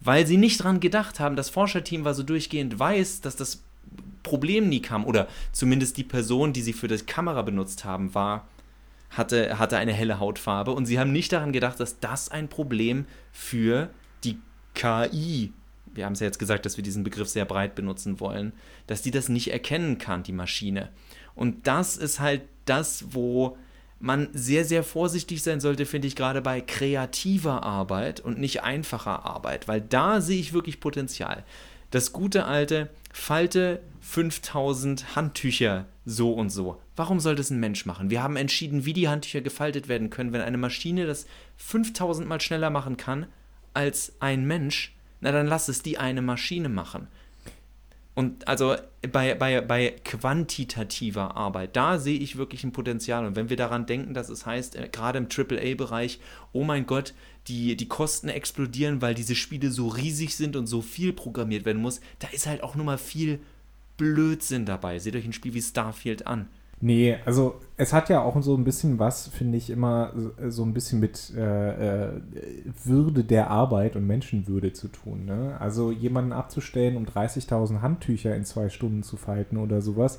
Weil 0.00 0.26
sie 0.26 0.38
nicht 0.38 0.64
dran 0.64 0.80
gedacht 0.80 1.20
haben, 1.20 1.36
das 1.36 1.50
Forscherteam 1.50 2.06
war 2.06 2.14
so 2.14 2.22
durchgehend 2.22 2.78
weiß, 2.78 3.20
dass 3.20 3.36
das 3.36 3.62
Problem 4.22 4.70
nie 4.70 4.80
kam. 4.80 5.04
Oder 5.04 5.28
zumindest 5.52 5.98
die 5.98 6.04
Person, 6.04 6.54
die 6.54 6.62
sie 6.62 6.72
für 6.72 6.88
die 6.88 6.96
Kamera 6.96 7.42
benutzt 7.42 7.84
haben, 7.84 8.14
war 8.14 8.48
hatte, 9.12 9.58
hatte 9.58 9.76
eine 9.76 9.92
helle 9.92 10.18
Hautfarbe 10.18 10.72
und 10.72 10.86
sie 10.86 10.98
haben 10.98 11.12
nicht 11.12 11.32
daran 11.32 11.52
gedacht, 11.52 11.78
dass 11.80 12.00
das 12.00 12.30
ein 12.30 12.48
Problem 12.48 13.06
für 13.30 13.90
die 14.24 14.38
KI, 14.74 15.52
wir 15.94 16.06
haben 16.06 16.14
es 16.14 16.20
ja 16.20 16.26
jetzt 16.26 16.38
gesagt, 16.38 16.64
dass 16.66 16.76
wir 16.76 16.84
diesen 16.84 17.04
Begriff 17.04 17.28
sehr 17.28 17.44
breit 17.44 17.74
benutzen 17.74 18.20
wollen, 18.20 18.52
dass 18.86 19.02
die 19.02 19.10
das 19.10 19.28
nicht 19.28 19.52
erkennen 19.52 19.98
kann, 19.98 20.22
die 20.22 20.32
Maschine. 20.32 20.88
Und 21.34 21.66
das 21.66 21.96
ist 21.96 22.20
halt 22.20 22.42
das, 22.64 23.06
wo 23.10 23.56
man 24.00 24.28
sehr, 24.32 24.64
sehr 24.64 24.82
vorsichtig 24.82 25.42
sein 25.42 25.60
sollte, 25.60 25.86
finde 25.86 26.08
ich, 26.08 26.16
gerade 26.16 26.42
bei 26.42 26.60
kreativer 26.60 27.62
Arbeit 27.62 28.20
und 28.20 28.38
nicht 28.38 28.62
einfacher 28.62 29.24
Arbeit, 29.24 29.68
weil 29.68 29.80
da 29.80 30.20
sehe 30.20 30.40
ich 30.40 30.52
wirklich 30.52 30.80
Potenzial. 30.80 31.44
Das 31.90 32.12
gute 32.12 32.46
alte, 32.46 32.90
falte 33.12 33.80
5000 34.00 35.14
Handtücher 35.14 35.86
so 36.04 36.32
und 36.32 36.50
so. 36.50 36.81
Warum 36.94 37.20
soll 37.20 37.34
das 37.34 37.50
ein 37.50 37.60
Mensch 37.60 37.86
machen? 37.86 38.10
Wir 38.10 38.22
haben 38.22 38.36
entschieden, 38.36 38.84
wie 38.84 38.92
die 38.92 39.08
Handtücher 39.08 39.40
gefaltet 39.40 39.88
werden 39.88 40.10
können. 40.10 40.32
Wenn 40.32 40.42
eine 40.42 40.58
Maschine 40.58 41.06
das 41.06 41.26
5000 41.56 42.28
mal 42.28 42.40
schneller 42.40 42.70
machen 42.70 42.96
kann 42.96 43.26
als 43.74 44.12
ein 44.20 44.46
Mensch, 44.46 44.94
na 45.20 45.32
dann 45.32 45.46
lass 45.46 45.68
es 45.68 45.82
die 45.82 45.98
eine 45.98 46.20
Maschine 46.20 46.68
machen. 46.68 47.08
Und 48.14 48.46
also 48.46 48.76
bei, 49.10 49.34
bei, 49.34 49.62
bei 49.62 49.94
quantitativer 50.04 51.34
Arbeit, 51.34 51.76
da 51.76 51.98
sehe 51.98 52.18
ich 52.18 52.36
wirklich 52.36 52.62
ein 52.62 52.72
Potenzial. 52.72 53.24
Und 53.24 53.36
wenn 53.36 53.48
wir 53.48 53.56
daran 53.56 53.86
denken, 53.86 54.12
dass 54.12 54.28
es 54.28 54.44
heißt, 54.44 54.76
äh, 54.76 54.88
gerade 54.92 55.18
im 55.18 55.28
AAA-Bereich, 55.34 56.20
oh 56.52 56.64
mein 56.64 56.84
Gott, 56.84 57.14
die, 57.48 57.74
die 57.74 57.88
Kosten 57.88 58.28
explodieren, 58.28 59.00
weil 59.00 59.14
diese 59.14 59.34
Spiele 59.34 59.70
so 59.70 59.88
riesig 59.88 60.36
sind 60.36 60.56
und 60.56 60.66
so 60.66 60.82
viel 60.82 61.14
programmiert 61.14 61.64
werden 61.64 61.80
muss, 61.80 62.00
da 62.18 62.28
ist 62.28 62.46
halt 62.46 62.62
auch 62.62 62.74
nur 62.74 62.84
mal 62.84 62.98
viel 62.98 63.40
Blödsinn 63.96 64.66
dabei. 64.66 64.98
Seht 64.98 65.16
euch 65.16 65.24
ein 65.24 65.32
Spiel 65.32 65.54
wie 65.54 65.62
Starfield 65.62 66.26
an. 66.26 66.48
Nee, 66.84 67.16
also 67.24 67.60
es 67.76 67.92
hat 67.92 68.08
ja 68.08 68.22
auch 68.22 68.42
so 68.42 68.56
ein 68.56 68.64
bisschen 68.64 68.98
was, 68.98 69.28
finde 69.28 69.56
ich, 69.56 69.70
immer 69.70 70.12
so 70.48 70.64
ein 70.64 70.74
bisschen 70.74 70.98
mit 70.98 71.32
äh, 71.36 72.06
äh, 72.06 72.20
Würde 72.82 73.22
der 73.22 73.50
Arbeit 73.50 73.94
und 73.94 74.04
Menschenwürde 74.04 74.72
zu 74.72 74.88
tun. 74.88 75.24
Ne? 75.24 75.56
Also 75.60 75.92
jemanden 75.92 76.32
abzustellen, 76.32 76.96
um 76.96 77.04
30.000 77.04 77.82
Handtücher 77.82 78.34
in 78.34 78.44
zwei 78.44 78.68
Stunden 78.68 79.04
zu 79.04 79.16
falten 79.16 79.58
oder 79.58 79.80
sowas, 79.80 80.18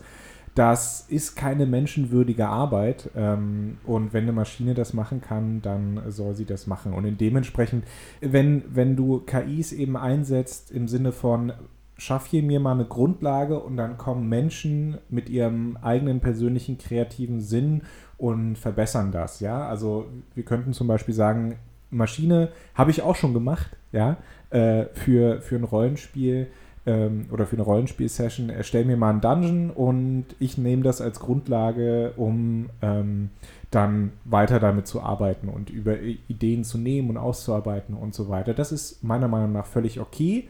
das 0.55 1.05
ist 1.10 1.36
keine 1.36 1.65
menschenwürdige 1.65 2.48
Arbeit. 2.48 3.10
Ähm, 3.13 3.77
und 3.86 4.13
wenn 4.13 4.24
eine 4.24 4.32
Maschine 4.32 4.74
das 4.74 4.93
machen 4.93 5.20
kann, 5.20 5.62
dann 5.62 6.01
soll 6.08 6.34
sie 6.34 6.46
das 6.46 6.65
machen. 6.65 6.93
Und 6.93 7.20
dementsprechend, 7.20 7.84
wenn, 8.22 8.63
wenn 8.74 8.96
du 8.96 9.20
KIs 9.20 9.74
eben 9.74 9.98
einsetzt 9.98 10.72
im 10.72 10.88
Sinne 10.88 11.12
von, 11.12 11.51
schaff 11.98 12.26
hier 12.28 12.44
mir 12.44 12.60
mal 12.60 12.74
eine 12.74 12.86
Grundlage 12.86 13.60
und 13.60 13.78
dann 13.78 13.98
kommen 13.98 14.28
Menschen 14.28 14.98
mit 15.10 15.30
ihrem 15.30 15.78
eigenen 15.82 16.20
persönlichen 16.20 16.78
kreativen 16.78 17.40
Sinn 17.40 17.84
und 18.18 18.58
verbessern 18.58 19.12
das, 19.12 19.40
ja. 19.40 19.68
Also 19.68 20.06
wir 20.34 20.44
könnten 20.44 20.74
zum 20.74 20.88
Beispiel 20.88 21.14
sagen, 21.14 21.58
Maschine 21.90 22.50
habe 22.74 22.92
ich 22.92 23.02
auch 23.02 23.16
schon 23.16 23.34
gemacht, 23.34 23.76
ja, 23.92 24.18
äh, 24.50 24.86
für, 24.94 25.42
für 25.42 25.56
ein 25.56 25.64
Rollenspiel 25.64 26.48
ähm, 26.86 27.28
oder 27.32 27.46
für 27.46 27.56
eine 27.56 27.64
Rollenspiel-Session. 27.64 28.50
Erstell 28.50 28.86
mir 28.86 28.98
mal 28.98 29.12
einen 29.12 29.22
Dungeon 29.22 29.70
und 29.70 30.26
ich 30.40 30.58
nehme 30.58 30.84
das 30.84 31.00
als 31.02 31.20
Grundlage, 31.20 32.14
um 32.18 32.70
ähm, 32.82 33.30
dann 33.72 34.14
weiter 34.26 34.60
damit 34.60 34.88
zu 34.88 35.02
arbeiten 35.02 35.50
und 35.50 35.70
über 35.70 36.00
Ideen 36.00 36.64
zu 36.64 36.78
nehmen 36.78 37.10
und 37.10 37.18
auszuarbeiten 37.18 37.96
und 37.96 38.14
so 38.14 38.30
weiter. 38.30 38.54
Das 38.54 38.72
ist 38.72 39.04
meiner 39.04 39.28
Meinung 39.28 39.52
nach 39.52 39.66
völlig 39.66 40.00
okay 40.00 40.48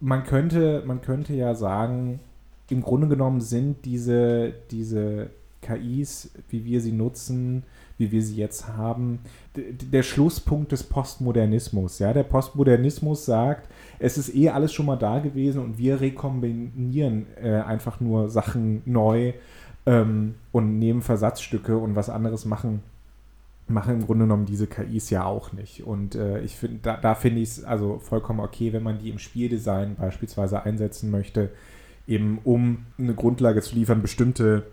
man 0.00 0.24
könnte, 0.24 0.82
man 0.86 1.00
könnte 1.00 1.34
ja 1.34 1.54
sagen, 1.54 2.20
im 2.68 2.82
Grunde 2.82 3.08
genommen 3.08 3.40
sind 3.40 3.84
diese, 3.84 4.54
diese 4.70 5.30
KIs, 5.60 6.32
wie 6.48 6.64
wir 6.64 6.80
sie 6.80 6.92
nutzen, 6.92 7.64
wie 7.98 8.10
wir 8.10 8.22
sie 8.22 8.36
jetzt 8.36 8.68
haben, 8.68 9.20
der 9.54 10.02
Schlusspunkt 10.02 10.72
des 10.72 10.82
Postmodernismus. 10.82 11.98
Ja? 11.98 12.12
Der 12.12 12.24
Postmodernismus 12.24 13.24
sagt, 13.24 13.68
es 13.98 14.18
ist 14.18 14.34
eh 14.34 14.48
alles 14.48 14.72
schon 14.72 14.86
mal 14.86 14.96
da 14.96 15.18
gewesen 15.20 15.62
und 15.62 15.78
wir 15.78 16.00
rekombinieren 16.00 17.26
äh, 17.40 17.60
einfach 17.60 18.00
nur 18.00 18.28
Sachen 18.28 18.82
neu 18.86 19.34
ähm, 19.86 20.34
und 20.50 20.78
nehmen 20.78 21.02
Versatzstücke 21.02 21.76
und 21.76 21.94
was 21.94 22.10
anderes 22.10 22.44
machen 22.44 22.82
machen 23.68 23.94
im 23.94 24.06
Grunde 24.06 24.24
genommen 24.24 24.46
diese 24.46 24.66
KIs 24.66 25.10
ja 25.10 25.24
auch 25.24 25.52
nicht. 25.52 25.84
Und 25.84 26.14
äh, 26.14 26.40
ich 26.40 26.56
finde, 26.56 26.80
da, 26.82 26.96
da 26.96 27.14
finde 27.14 27.40
ich 27.40 27.50
es 27.50 27.64
also 27.64 27.98
vollkommen 27.98 28.40
okay, 28.40 28.72
wenn 28.72 28.82
man 28.82 28.98
die 28.98 29.10
im 29.10 29.18
Spieldesign 29.18 29.96
beispielsweise 29.96 30.62
einsetzen 30.62 31.10
möchte, 31.10 31.50
eben 32.06 32.38
um 32.44 32.86
eine 32.98 33.14
Grundlage 33.14 33.62
zu 33.62 33.74
liefern, 33.74 34.02
bestimmte, 34.02 34.66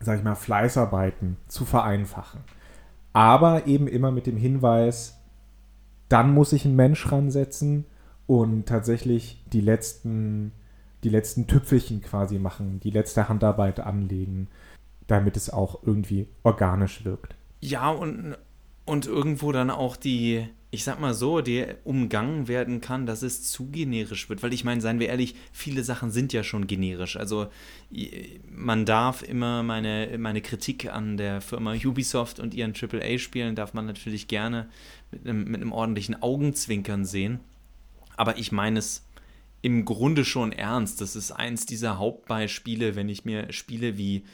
sag 0.00 0.18
ich 0.18 0.24
mal, 0.24 0.34
Fleißarbeiten 0.34 1.36
zu 1.48 1.64
vereinfachen. 1.64 2.40
Aber 3.12 3.66
eben 3.66 3.86
immer 3.86 4.10
mit 4.10 4.26
dem 4.26 4.36
Hinweis, 4.36 5.18
dann 6.08 6.32
muss 6.32 6.52
ich 6.52 6.64
einen 6.64 6.76
Mensch 6.76 7.10
ransetzen 7.10 7.84
und 8.26 8.66
tatsächlich 8.66 9.42
die 9.52 9.60
letzten, 9.60 10.52
die 11.04 11.08
letzten 11.08 11.46
Tüpfelchen 11.46 12.02
quasi 12.02 12.38
machen, 12.38 12.80
die 12.80 12.90
letzte 12.90 13.28
Handarbeit 13.28 13.80
anlegen, 13.80 14.48
damit 15.06 15.36
es 15.36 15.50
auch 15.50 15.82
irgendwie 15.84 16.28
organisch 16.42 17.04
wirkt. 17.04 17.36
Ja, 17.60 17.90
und, 17.90 18.36
und 18.84 19.06
irgendwo 19.06 19.52
dann 19.52 19.70
auch 19.70 19.96
die, 19.96 20.46
ich 20.70 20.84
sag 20.84 21.00
mal 21.00 21.14
so, 21.14 21.40
die 21.40 21.66
umgangen 21.84 22.48
werden 22.48 22.80
kann, 22.80 23.06
dass 23.06 23.22
es 23.22 23.42
zu 23.42 23.66
generisch 23.66 24.28
wird. 24.28 24.42
Weil 24.42 24.52
ich 24.52 24.64
meine, 24.64 24.80
seien 24.80 25.00
wir 25.00 25.08
ehrlich, 25.08 25.34
viele 25.52 25.82
Sachen 25.82 26.10
sind 26.10 26.32
ja 26.32 26.42
schon 26.44 26.66
generisch. 26.66 27.16
Also 27.16 27.48
man 28.50 28.84
darf 28.84 29.22
immer 29.22 29.62
meine, 29.62 30.16
meine 30.18 30.42
Kritik 30.42 30.92
an 30.92 31.16
der 31.16 31.40
Firma 31.40 31.74
Ubisoft 31.74 32.40
und 32.40 32.54
ihren 32.54 32.74
AAA-Spielen 32.74 33.54
darf 33.54 33.74
man 33.74 33.86
natürlich 33.86 34.28
gerne 34.28 34.68
mit 35.10 35.26
einem, 35.26 35.44
mit 35.44 35.60
einem 35.60 35.72
ordentlichen 35.72 36.20
Augenzwinkern 36.22 37.04
sehen. 37.04 37.40
Aber 38.16 38.38
ich 38.38 38.52
meine 38.52 38.78
es 38.78 39.06
im 39.62 39.84
Grunde 39.84 40.24
schon 40.24 40.52
ernst. 40.52 41.00
Das 41.00 41.16
ist 41.16 41.32
eins 41.32 41.66
dieser 41.66 41.98
Hauptbeispiele, 41.98 42.94
wenn 42.94 43.08
ich 43.08 43.24
mir 43.24 43.52
Spiele 43.52 43.98
wie 43.98 44.24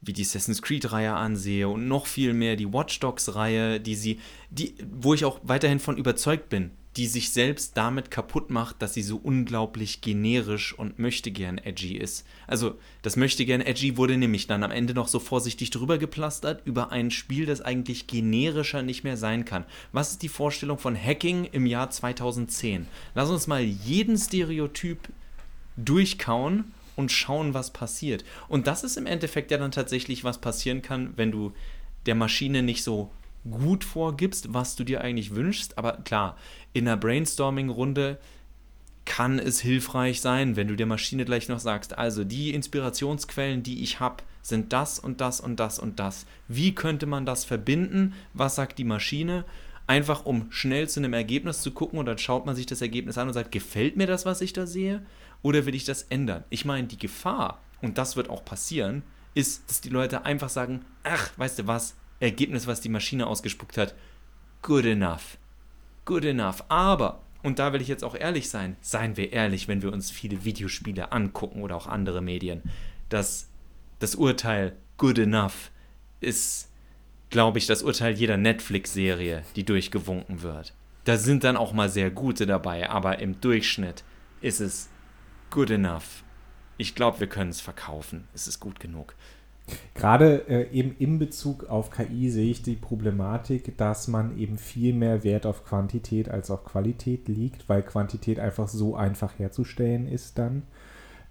wie 0.00 0.12
die 0.12 0.22
Assassin's 0.22 0.62
Creed-Reihe 0.62 1.14
ansehe 1.14 1.68
und 1.68 1.88
noch 1.88 2.06
viel 2.06 2.32
mehr 2.32 2.56
die 2.56 2.72
Watch 2.72 3.00
Dogs-Reihe, 3.00 3.80
die 3.80 3.94
sie, 3.94 4.20
die, 4.50 4.74
wo 4.90 5.14
ich 5.14 5.24
auch 5.24 5.40
weiterhin 5.42 5.80
von 5.80 5.96
überzeugt 5.96 6.48
bin, 6.48 6.70
die 6.96 7.06
sich 7.06 7.30
selbst 7.30 7.76
damit 7.76 8.10
kaputt 8.10 8.50
macht, 8.50 8.82
dass 8.82 8.94
sie 8.94 9.02
so 9.02 9.20
unglaublich 9.22 10.00
generisch 10.00 10.76
und 10.76 10.98
möchte 10.98 11.30
gern 11.30 11.58
edgy 11.58 11.96
ist. 11.96 12.26
Also, 12.46 12.76
das 13.02 13.16
möchte 13.16 13.44
gern 13.44 13.60
edgy 13.60 13.96
wurde 13.96 14.16
nämlich 14.16 14.46
dann 14.46 14.64
am 14.64 14.70
Ende 14.70 14.94
noch 14.94 15.08
so 15.08 15.20
vorsichtig 15.20 15.70
drüber 15.70 15.98
geplastert 15.98 16.62
über 16.64 16.90
ein 16.90 17.10
Spiel, 17.10 17.46
das 17.46 17.60
eigentlich 17.60 18.06
generischer 18.06 18.82
nicht 18.82 19.04
mehr 19.04 19.16
sein 19.16 19.44
kann. 19.44 19.64
Was 19.92 20.10
ist 20.10 20.22
die 20.22 20.28
Vorstellung 20.28 20.78
von 20.78 20.96
Hacking 20.96 21.44
im 21.44 21.66
Jahr 21.66 21.90
2010? 21.90 22.88
Lass 23.14 23.30
uns 23.30 23.46
mal 23.46 23.62
jeden 23.62 24.16
Stereotyp 24.16 25.08
durchkauen 25.76 26.72
und 26.98 27.12
schauen, 27.12 27.54
was 27.54 27.72
passiert. 27.72 28.24
Und 28.48 28.66
das 28.66 28.82
ist 28.82 28.96
im 28.96 29.06
Endeffekt 29.06 29.52
ja 29.52 29.58
dann 29.58 29.70
tatsächlich, 29.70 30.24
was 30.24 30.38
passieren 30.38 30.82
kann, 30.82 31.12
wenn 31.14 31.30
du 31.30 31.52
der 32.06 32.16
Maschine 32.16 32.64
nicht 32.64 32.82
so 32.82 33.10
gut 33.48 33.84
vorgibst, 33.84 34.52
was 34.52 34.74
du 34.74 34.82
dir 34.82 35.00
eigentlich 35.00 35.36
wünschst. 35.36 35.78
Aber 35.78 35.92
klar, 35.98 36.36
in 36.72 36.88
einer 36.88 36.96
Brainstorming-Runde 36.96 38.18
kann 39.04 39.38
es 39.38 39.60
hilfreich 39.60 40.20
sein, 40.20 40.56
wenn 40.56 40.66
du 40.66 40.74
der 40.74 40.86
Maschine 40.86 41.24
gleich 41.24 41.48
noch 41.48 41.60
sagst, 41.60 41.96
also 41.96 42.24
die 42.24 42.52
Inspirationsquellen, 42.52 43.62
die 43.62 43.82
ich 43.84 44.00
habe, 44.00 44.24
sind 44.42 44.72
das 44.72 44.98
und 44.98 45.20
das 45.20 45.40
und 45.40 45.60
das 45.60 45.78
und 45.78 46.00
das. 46.00 46.26
Wie 46.48 46.74
könnte 46.74 47.06
man 47.06 47.26
das 47.26 47.44
verbinden? 47.44 48.12
Was 48.34 48.56
sagt 48.56 48.76
die 48.78 48.84
Maschine? 48.84 49.44
Einfach 49.86 50.26
um 50.26 50.50
schnell 50.50 50.88
zu 50.88 50.98
einem 50.98 51.14
Ergebnis 51.14 51.62
zu 51.62 51.70
gucken 51.70 52.00
und 52.00 52.06
dann 52.06 52.18
schaut 52.18 52.44
man 52.44 52.56
sich 52.56 52.66
das 52.66 52.82
Ergebnis 52.82 53.16
an 53.18 53.28
und 53.28 53.34
sagt, 53.34 53.52
gefällt 53.52 53.96
mir 53.96 54.08
das, 54.08 54.26
was 54.26 54.40
ich 54.40 54.52
da 54.52 54.66
sehe? 54.66 55.06
Oder 55.42 55.66
will 55.66 55.74
ich 55.74 55.84
das 55.84 56.02
ändern? 56.02 56.44
Ich 56.50 56.64
meine, 56.64 56.86
die 56.86 56.98
Gefahr, 56.98 57.60
und 57.80 57.98
das 57.98 58.16
wird 58.16 58.30
auch 58.30 58.44
passieren, 58.44 59.02
ist, 59.34 59.68
dass 59.68 59.80
die 59.80 59.88
Leute 59.88 60.24
einfach 60.24 60.48
sagen, 60.48 60.84
ach, 61.04 61.30
weißt 61.36 61.60
du 61.60 61.66
was, 61.66 61.94
Ergebnis, 62.20 62.66
was 62.66 62.80
die 62.80 62.88
Maschine 62.88 63.26
ausgespuckt 63.26 63.76
hat, 63.76 63.94
good 64.62 64.84
enough. 64.84 65.38
Good 66.04 66.24
enough. 66.24 66.64
Aber, 66.68 67.22
und 67.42 67.58
da 67.58 67.72
will 67.72 67.80
ich 67.80 67.88
jetzt 67.88 68.02
auch 68.02 68.16
ehrlich 68.16 68.48
sein, 68.48 68.76
seien 68.80 69.16
wir 69.16 69.32
ehrlich, 69.32 69.68
wenn 69.68 69.82
wir 69.82 69.92
uns 69.92 70.10
viele 70.10 70.44
Videospiele 70.44 71.12
angucken 71.12 71.62
oder 71.62 71.76
auch 71.76 71.86
andere 71.86 72.20
Medien, 72.20 72.62
dass 73.08 73.48
das 74.00 74.14
Urteil 74.14 74.76
good 74.96 75.18
enough 75.18 75.70
ist, 76.20 76.70
glaube 77.30 77.58
ich, 77.58 77.66
das 77.66 77.82
Urteil 77.82 78.14
jeder 78.14 78.36
Netflix-Serie, 78.36 79.44
die 79.54 79.64
durchgewunken 79.64 80.42
wird. 80.42 80.74
Da 81.04 81.16
sind 81.16 81.44
dann 81.44 81.56
auch 81.56 81.72
mal 81.72 81.88
sehr 81.88 82.10
gute 82.10 82.46
dabei, 82.46 82.90
aber 82.90 83.18
im 83.20 83.40
Durchschnitt 83.40 84.02
ist 84.40 84.60
es 84.60 84.88
good 85.50 85.70
enough. 85.70 86.22
Ich 86.76 86.94
glaube, 86.94 87.20
wir 87.20 87.26
können 87.26 87.50
es 87.50 87.60
verkaufen. 87.60 88.28
Es 88.34 88.46
ist 88.46 88.60
gut 88.60 88.80
genug. 88.80 89.14
Gerade 89.94 90.48
äh, 90.48 90.70
eben 90.70 90.96
in 90.98 91.18
Bezug 91.18 91.64
auf 91.64 91.90
KI 91.90 92.30
sehe 92.30 92.50
ich 92.50 92.62
die 92.62 92.76
Problematik, 92.76 93.76
dass 93.76 94.08
man 94.08 94.38
eben 94.38 94.56
viel 94.56 94.94
mehr 94.94 95.24
Wert 95.24 95.44
auf 95.44 95.64
Quantität 95.64 96.30
als 96.30 96.50
auf 96.50 96.64
Qualität 96.64 97.28
liegt, 97.28 97.68
weil 97.68 97.82
Quantität 97.82 98.38
einfach 98.38 98.68
so 98.68 98.96
einfach 98.96 99.38
herzustellen 99.38 100.06
ist 100.08 100.38
dann. 100.38 100.62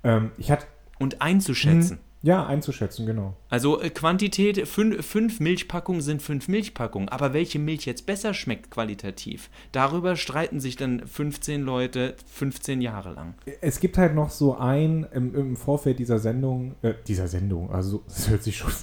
Ähm, 0.04 0.32
ich 0.38 0.52
hatte 0.52 0.68
und 1.00 1.22
einzuschätzen. 1.22 2.00
Ja, 2.28 2.46
einzuschätzen, 2.46 3.06
genau. 3.06 3.38
Also 3.50 3.82
äh, 3.82 3.90
Quantität, 3.90 4.68
fün 4.68 5.02
fünf 5.02 5.40
Milchpackungen 5.40 6.02
sind 6.02 6.22
fünf 6.22 6.50
Milchpackungen, 6.50 7.08
aber 7.08 7.32
welche 7.32 7.58
Milch 7.58 7.86
jetzt 7.86 8.06
besser 8.06 8.34
schmeckt 8.34 8.70
qualitativ, 8.70 9.50
darüber 9.72 10.18
streiten 10.18 10.60
sich 10.60 10.76
dann 10.76 11.08
15 11.08 11.62
Leute 11.62 12.16
15 12.26 12.82
Jahre 12.82 13.14
lang. 13.14 13.36
Es 13.62 13.80
gibt 13.80 13.98
halt 13.98 14.14
noch 14.14 14.30
so 14.30 14.58
ein, 14.58 15.08
im, 15.14 15.34
im 15.36 15.56
Vorfeld 15.56 16.00
dieser 16.00 16.20
Sendung, 16.20 16.76
äh, 16.82 16.96
dieser 17.08 17.30
Sendung, 17.30 17.72
also 17.72 18.04
es 18.08 18.30
hört 18.30 18.44
sich 18.44 18.58
schon 18.58 18.74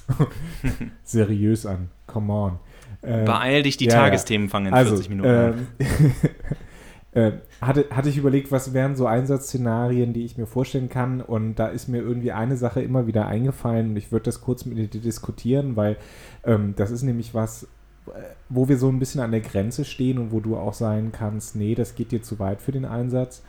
seriös 1.05 1.67
an, 1.67 1.91
come 2.07 2.33
on. 2.33 2.59
Ähm, 3.03 3.27
Beeil 3.27 3.63
dich, 3.63 3.77
die 3.77 3.85
ja, 3.85 3.93
Tagesthemen 3.93 4.49
fangen 4.49 4.69
in 4.69 4.73
also, 4.73 4.93
40 4.93 5.11
Minuten 5.11 5.29
an. 5.29 5.69
Ähm, 5.79 5.87
Äh, 7.15 7.33
hatte, 7.61 7.87
hatte 7.91 8.09
ich 8.09 8.17
überlegt, 8.17 8.51
was 8.51 8.75
wären 8.75 8.97
so 8.97 9.07
Einsatzszenarien, 9.07 10.13
die 10.13 10.25
ich 10.25 10.37
mir 10.37 10.47
vorstellen 10.47 10.89
kann. 10.89 11.21
Und 11.21 11.55
da 11.55 11.69
ist 11.69 11.87
mir 11.89 11.99
irgendwie 11.99 12.33
eine 12.33 12.57
Sache 12.57 12.83
immer 12.83 13.07
wieder 13.07 13.29
eingefallen 13.29 13.91
und 13.91 13.97
ich 13.97 14.11
würde 14.11 14.25
das 14.25 14.41
kurz 14.41 14.65
mit 14.65 14.93
dir 14.93 15.01
diskutieren, 15.01 15.77
weil 15.77 15.97
ähm, 16.45 16.75
das 16.77 16.91
ist 16.91 17.03
nämlich 17.03 17.33
was, 17.33 17.69
äh, 18.09 18.21
wo 18.49 18.69
wir 18.69 18.79
so 18.79 18.89
ein 18.89 18.99
bisschen 18.99 19.21
an 19.21 19.31
der 19.31 19.43
Grenze 19.43 19.85
stehen 19.85 20.19
und 20.19 20.33
wo 20.33 20.41
du 20.41 20.57
auch 20.57 20.75
sein 20.75 21.13
kannst, 21.13 21.55
nee, 21.55 21.77
das 21.77 21.95
geht 21.95 22.11
dir 22.11 22.23
zu 22.23 22.41
weit 22.41 22.61
für 22.61 22.73
den 22.73 22.85
Einsatz. 22.85 23.45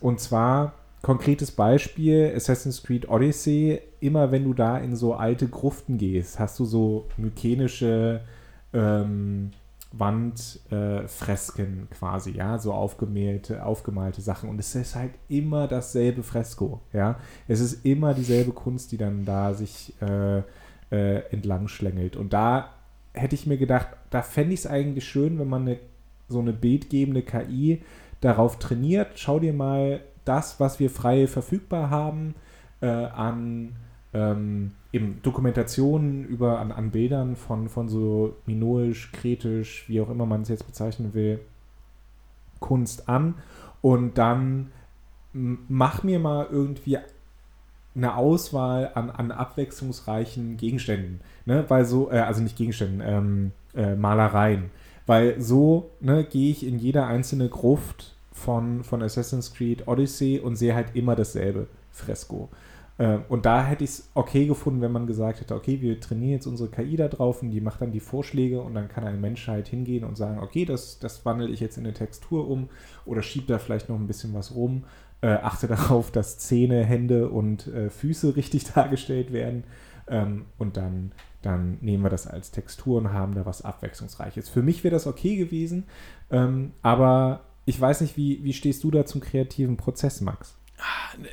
Und 0.00 0.20
zwar 0.20 0.74
konkretes 1.02 1.50
Beispiel, 1.50 2.32
Assassin's 2.36 2.84
Creed 2.84 3.08
Odyssey, 3.08 3.80
immer 3.98 4.30
wenn 4.30 4.44
du 4.44 4.54
da 4.54 4.78
in 4.78 4.94
so 4.94 5.14
alte 5.14 5.48
Gruften 5.48 5.98
gehst, 5.98 6.38
hast 6.38 6.56
du 6.60 6.64
so 6.64 7.06
mykenische 7.16 8.20
ähm, 8.72 9.50
Wandfresken 9.92 11.82
äh, 11.90 11.94
quasi, 11.94 12.32
ja, 12.32 12.58
so 12.58 12.72
aufgemahlte, 12.72 13.64
aufgemalte 13.64 14.20
Sachen. 14.20 14.50
Und 14.50 14.58
es 14.60 14.74
ist 14.74 14.94
halt 14.94 15.12
immer 15.28 15.66
dasselbe 15.66 16.22
Fresko, 16.22 16.80
ja. 16.92 17.18
Es 17.46 17.60
ist 17.60 17.84
immer 17.86 18.12
dieselbe 18.12 18.52
Kunst, 18.52 18.92
die 18.92 18.98
dann 18.98 19.24
da 19.24 19.54
sich 19.54 19.94
äh, 20.02 20.42
äh, 20.90 21.22
entlang 21.30 21.68
schlängelt. 21.68 22.16
Und 22.16 22.32
da 22.32 22.70
hätte 23.14 23.34
ich 23.34 23.46
mir 23.46 23.56
gedacht, 23.56 23.88
da 24.10 24.22
fände 24.22 24.54
ich 24.54 24.60
es 24.60 24.66
eigentlich 24.66 25.08
schön, 25.08 25.38
wenn 25.38 25.48
man 25.48 25.62
eine, 25.62 25.78
so 26.28 26.40
eine 26.40 26.52
bildgebende 26.52 27.22
KI 27.22 27.82
darauf 28.20 28.58
trainiert. 28.58 29.12
Schau 29.18 29.38
dir 29.38 29.54
mal 29.54 30.00
das, 30.24 30.60
was 30.60 30.78
wir 30.80 30.90
frei 30.90 31.26
verfügbar 31.26 31.88
haben, 31.88 32.34
äh, 32.82 32.86
an 32.86 33.76
ähm, 34.12 34.72
eben 34.92 35.20
Dokumentationen 35.22 36.24
über 36.24 36.60
an, 36.60 36.72
an 36.72 36.90
Bildern 36.90 37.36
von, 37.36 37.68
von 37.68 37.88
so 37.88 38.36
minoisch, 38.46 39.12
kretisch, 39.12 39.84
wie 39.88 40.00
auch 40.00 40.10
immer 40.10 40.26
man 40.26 40.42
es 40.42 40.48
jetzt 40.48 40.66
bezeichnen 40.66 41.14
will, 41.14 41.40
Kunst 42.60 43.08
an 43.08 43.34
und 43.82 44.18
dann 44.18 44.72
mach 45.32 46.02
mir 46.02 46.18
mal 46.18 46.46
irgendwie 46.50 46.98
eine 47.94 48.16
Auswahl 48.16 48.92
an, 48.94 49.10
an 49.10 49.30
abwechslungsreichen 49.30 50.56
Gegenständen, 50.56 51.20
ne? 51.46 51.64
Weil 51.68 51.84
so, 51.84 52.10
äh, 52.10 52.18
also 52.18 52.40
nicht 52.42 52.56
Gegenständen, 52.56 53.00
ähm, 53.04 53.52
äh, 53.74 53.94
Malereien. 53.94 54.70
Weil 55.06 55.40
so 55.40 55.90
ne, 56.00 56.24
gehe 56.24 56.50
ich 56.50 56.66
in 56.66 56.78
jede 56.78 57.04
einzelne 57.06 57.48
Gruft 57.48 58.14
von, 58.32 58.84
von 58.84 59.02
Assassin's 59.02 59.52
Creed 59.54 59.88
Odyssey 59.88 60.38
und 60.38 60.56
sehe 60.56 60.74
halt 60.74 60.94
immer 60.94 61.16
dasselbe 61.16 61.66
Fresko. 61.90 62.48
Äh, 62.98 63.20
und 63.28 63.46
da 63.46 63.64
hätte 63.64 63.84
ich 63.84 63.90
es 63.90 64.10
okay 64.14 64.46
gefunden, 64.46 64.80
wenn 64.80 64.92
man 64.92 65.06
gesagt 65.06 65.40
hätte, 65.40 65.54
okay, 65.54 65.80
wir 65.80 65.98
trainieren 66.00 66.32
jetzt 66.32 66.46
unsere 66.46 66.68
KI 66.68 66.96
da 66.96 67.08
drauf 67.08 67.42
und 67.42 67.50
die 67.50 67.60
macht 67.60 67.80
dann 67.80 67.92
die 67.92 68.00
Vorschläge 68.00 68.60
und 68.60 68.74
dann 68.74 68.88
kann 68.88 69.04
eine 69.04 69.16
Menschheit 69.16 69.68
hingehen 69.68 70.04
und 70.04 70.16
sagen, 70.16 70.40
okay, 70.40 70.64
das, 70.64 70.98
das 70.98 71.24
wandle 71.24 71.48
ich 71.48 71.60
jetzt 71.60 71.78
in 71.78 71.84
eine 71.84 71.94
Textur 71.94 72.48
um 72.48 72.68
oder 73.06 73.22
schiebe 73.22 73.46
da 73.46 73.58
vielleicht 73.58 73.88
noch 73.88 73.96
ein 73.96 74.08
bisschen 74.08 74.34
was 74.34 74.54
rum. 74.54 74.84
Äh, 75.20 75.28
achte 75.28 75.66
darauf, 75.68 76.10
dass 76.10 76.38
Zähne, 76.38 76.84
Hände 76.84 77.30
und 77.30 77.68
äh, 77.68 77.88
Füße 77.88 78.36
richtig 78.36 78.64
dargestellt 78.74 79.32
werden. 79.32 79.64
ähm, 80.08 80.46
und 80.58 80.76
dann, 80.76 81.12
dann 81.42 81.78
nehmen 81.80 82.02
wir 82.02 82.10
das 82.10 82.26
als 82.26 82.50
Textur 82.50 82.98
und 82.98 83.12
haben 83.12 83.34
da 83.34 83.46
was 83.46 83.62
Abwechslungsreiches. 83.62 84.48
Für 84.48 84.62
mich 84.62 84.82
wäre 84.82 84.94
das 84.94 85.06
okay 85.06 85.36
gewesen, 85.36 85.84
ähm, 86.30 86.72
aber 86.82 87.44
ich 87.64 87.80
weiß 87.80 88.00
nicht, 88.00 88.16
wie, 88.16 88.42
wie 88.42 88.54
stehst 88.54 88.82
du 88.82 88.90
da 88.90 89.04
zum 89.06 89.20
kreativen 89.20 89.76
Prozess, 89.76 90.20
Max? 90.20 90.57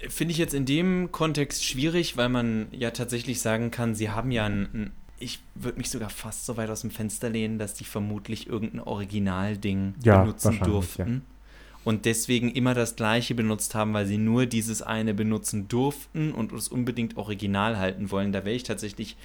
Finde 0.09 0.31
ich 0.31 0.37
jetzt 0.37 0.53
in 0.53 0.65
dem 0.65 1.11
Kontext 1.11 1.63
schwierig, 1.63 2.17
weil 2.17 2.29
man 2.29 2.67
ja 2.71 2.91
tatsächlich 2.91 3.41
sagen 3.41 3.69
kann, 3.69 3.93
sie 3.93 4.09
haben 4.09 4.31
ja 4.31 4.45
ein, 4.45 4.91
ich 5.19 5.39
würde 5.53 5.77
mich 5.77 5.89
sogar 5.89 6.09
fast 6.09 6.45
so 6.45 6.57
weit 6.57 6.69
aus 6.69 6.81
dem 6.81 6.91
Fenster 6.91 7.29
lehnen, 7.29 7.59
dass 7.59 7.73
die 7.75 7.83
vermutlich 7.83 8.47
irgendein 8.47 8.81
Originalding 8.81 9.95
ja, 10.03 10.21
benutzen 10.21 10.59
durften. 10.59 11.13
Ja. 11.13 11.35
Und 11.83 12.05
deswegen 12.05 12.51
immer 12.51 12.73
das 12.73 12.95
gleiche 12.95 13.35
benutzt 13.35 13.75
haben, 13.75 13.93
weil 13.93 14.07
sie 14.07 14.17
nur 14.17 14.47
dieses 14.47 14.81
eine 14.81 15.13
benutzen 15.13 15.67
durften 15.67 16.31
und 16.31 16.51
es 16.51 16.67
unbedingt 16.67 17.15
original 17.15 17.77
halten 17.77 18.09
wollen. 18.09 18.31
Da 18.31 18.43
wäre 18.43 18.55
ich 18.55 18.63
tatsächlich. 18.63 19.15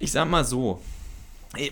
Ich 0.00 0.10
sag 0.10 0.28
mal 0.28 0.44
so. 0.44 0.82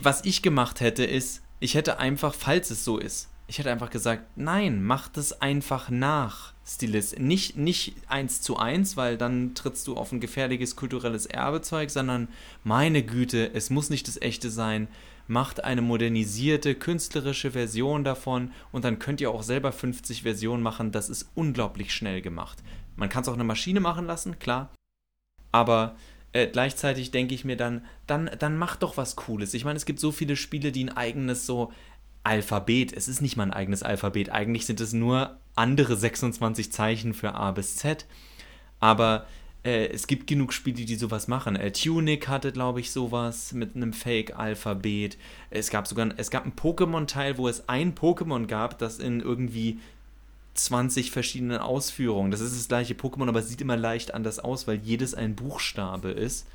Was 0.02 0.24
ich 0.24 0.42
gemacht 0.42 0.80
hätte, 0.80 1.04
ist, 1.04 1.42
ich 1.58 1.74
hätte 1.74 1.98
einfach, 1.98 2.32
falls 2.32 2.70
es 2.70 2.84
so 2.84 2.98
ist, 2.98 3.28
ich 3.52 3.58
hätte 3.58 3.70
einfach 3.70 3.90
gesagt, 3.90 4.24
nein, 4.34 4.82
macht 4.82 5.18
es 5.18 5.42
einfach 5.42 5.90
nach, 5.90 6.54
Stilist. 6.64 7.18
Nicht, 7.18 7.54
nicht 7.54 7.94
eins 8.08 8.40
zu 8.40 8.56
eins, 8.56 8.96
weil 8.96 9.18
dann 9.18 9.54
trittst 9.54 9.86
du 9.86 9.94
auf 9.94 10.10
ein 10.10 10.20
gefährliches 10.20 10.74
kulturelles 10.74 11.26
Erbezeug, 11.26 11.90
sondern 11.90 12.28
meine 12.64 13.02
Güte, 13.02 13.52
es 13.52 13.68
muss 13.68 13.90
nicht 13.90 14.08
das 14.08 14.18
echte 14.22 14.48
sein. 14.48 14.88
Macht 15.28 15.64
eine 15.64 15.82
modernisierte, 15.82 16.74
künstlerische 16.74 17.50
Version 17.50 18.04
davon 18.04 18.52
und 18.72 18.86
dann 18.86 18.98
könnt 18.98 19.20
ihr 19.20 19.30
auch 19.30 19.42
selber 19.42 19.70
50 19.70 20.22
Versionen 20.22 20.62
machen. 20.62 20.90
Das 20.90 21.10
ist 21.10 21.28
unglaublich 21.34 21.92
schnell 21.92 22.22
gemacht. 22.22 22.56
Man 22.96 23.10
kann 23.10 23.20
es 23.20 23.28
auch 23.28 23.34
eine 23.34 23.44
Maschine 23.44 23.80
machen 23.80 24.06
lassen, 24.06 24.38
klar. 24.38 24.70
Aber 25.50 25.94
äh, 26.32 26.46
gleichzeitig 26.46 27.10
denke 27.10 27.34
ich 27.34 27.44
mir 27.44 27.58
dann, 27.58 27.84
dann, 28.06 28.30
dann 28.38 28.56
macht 28.56 28.82
doch 28.82 28.96
was 28.96 29.16
Cooles. 29.16 29.52
Ich 29.52 29.66
meine, 29.66 29.76
es 29.76 29.84
gibt 29.84 30.00
so 30.00 30.10
viele 30.10 30.36
Spiele, 30.36 30.72
die 30.72 30.84
ein 30.84 30.96
eigenes 30.96 31.44
so 31.44 31.70
Alphabet. 32.24 32.92
Es 32.92 33.08
ist 33.08 33.20
nicht 33.20 33.36
mal 33.36 33.44
ein 33.44 33.52
eigenes 33.52 33.82
Alphabet. 33.82 34.30
Eigentlich 34.30 34.66
sind 34.66 34.80
es 34.80 34.92
nur 34.92 35.38
andere 35.54 35.96
26 35.96 36.72
Zeichen 36.72 37.14
für 37.14 37.34
A 37.34 37.50
bis 37.52 37.76
Z. 37.76 38.06
Aber 38.80 39.26
äh, 39.64 39.86
es 39.88 40.06
gibt 40.06 40.26
genug 40.26 40.52
Spiele, 40.52 40.84
die 40.84 40.96
sowas 40.96 41.28
machen. 41.28 41.56
Äh, 41.56 41.72
Tunic 41.72 42.28
hatte, 42.28 42.52
glaube 42.52 42.80
ich, 42.80 42.90
sowas 42.90 43.52
mit 43.52 43.76
einem 43.76 43.92
Fake-Alphabet. 43.92 45.16
Es 45.50 45.70
gab 45.70 45.86
sogar 45.86 46.08
es 46.16 46.30
gab 46.30 46.44
einen 46.44 46.54
Pokémon-Teil, 46.54 47.38
wo 47.38 47.48
es 47.48 47.68
ein 47.68 47.94
Pokémon 47.94 48.46
gab, 48.46 48.78
das 48.78 48.98
in 48.98 49.20
irgendwie 49.20 49.78
20 50.54 51.10
verschiedenen 51.10 51.58
Ausführungen. 51.58 52.30
Das 52.30 52.40
ist 52.40 52.56
das 52.56 52.68
gleiche 52.68 52.94
Pokémon, 52.94 53.28
aber 53.28 53.42
sieht 53.42 53.60
immer 53.60 53.76
leicht 53.76 54.14
anders 54.14 54.38
aus, 54.38 54.66
weil 54.66 54.80
jedes 54.82 55.14
ein 55.14 55.34
Buchstabe 55.34 56.10
ist. 56.10 56.46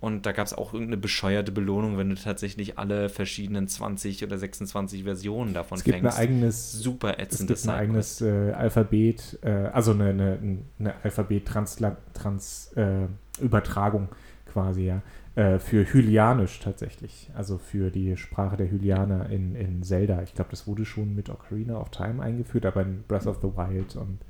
Und 0.00 0.24
da 0.24 0.32
gab 0.32 0.46
es 0.46 0.54
auch 0.54 0.72
irgendeine 0.72 0.96
bescheuerte 0.96 1.52
Belohnung, 1.52 1.98
wenn 1.98 2.08
du 2.08 2.16
tatsächlich 2.16 2.78
alle 2.78 3.10
verschiedenen 3.10 3.68
20 3.68 4.24
oder 4.24 4.38
26 4.38 5.04
Versionen 5.04 5.52
davon 5.52 5.76
es 5.76 5.84
gibt 5.84 5.98
fängst. 5.98 6.16
Ein 6.16 6.24
eigenes, 6.24 6.72
Super 6.72 7.20
ätzendes 7.20 7.60
Es 7.60 7.64
gibt 7.64 7.74
ein 7.74 7.80
eigenes 7.80 8.22
äh, 8.22 8.52
Alphabet, 8.52 9.38
äh, 9.42 9.50
also 9.50 9.90
eine, 9.92 10.08
eine, 10.08 10.38
eine 10.78 10.94
Alphabet-Trans-Übertragung 11.04 14.04
äh, 14.04 14.50
quasi, 14.50 14.86
ja, 14.86 15.02
äh, 15.34 15.58
für 15.58 15.92
Hylianisch 15.92 16.60
tatsächlich. 16.60 17.30
Also 17.34 17.58
für 17.58 17.90
die 17.90 18.16
Sprache 18.16 18.56
der 18.56 18.70
Hylianer 18.70 19.28
in, 19.28 19.54
in 19.54 19.82
Zelda. 19.82 20.22
Ich 20.22 20.34
glaube, 20.34 20.50
das 20.50 20.66
wurde 20.66 20.86
schon 20.86 21.14
mit 21.14 21.28
Ocarina 21.28 21.78
of 21.78 21.90
Time 21.90 22.22
eingeführt, 22.22 22.64
aber 22.64 22.80
in 22.82 23.02
Breath 23.06 23.26
of 23.26 23.40
the 23.42 23.48
Wild 23.48 23.96
und 23.96 24.20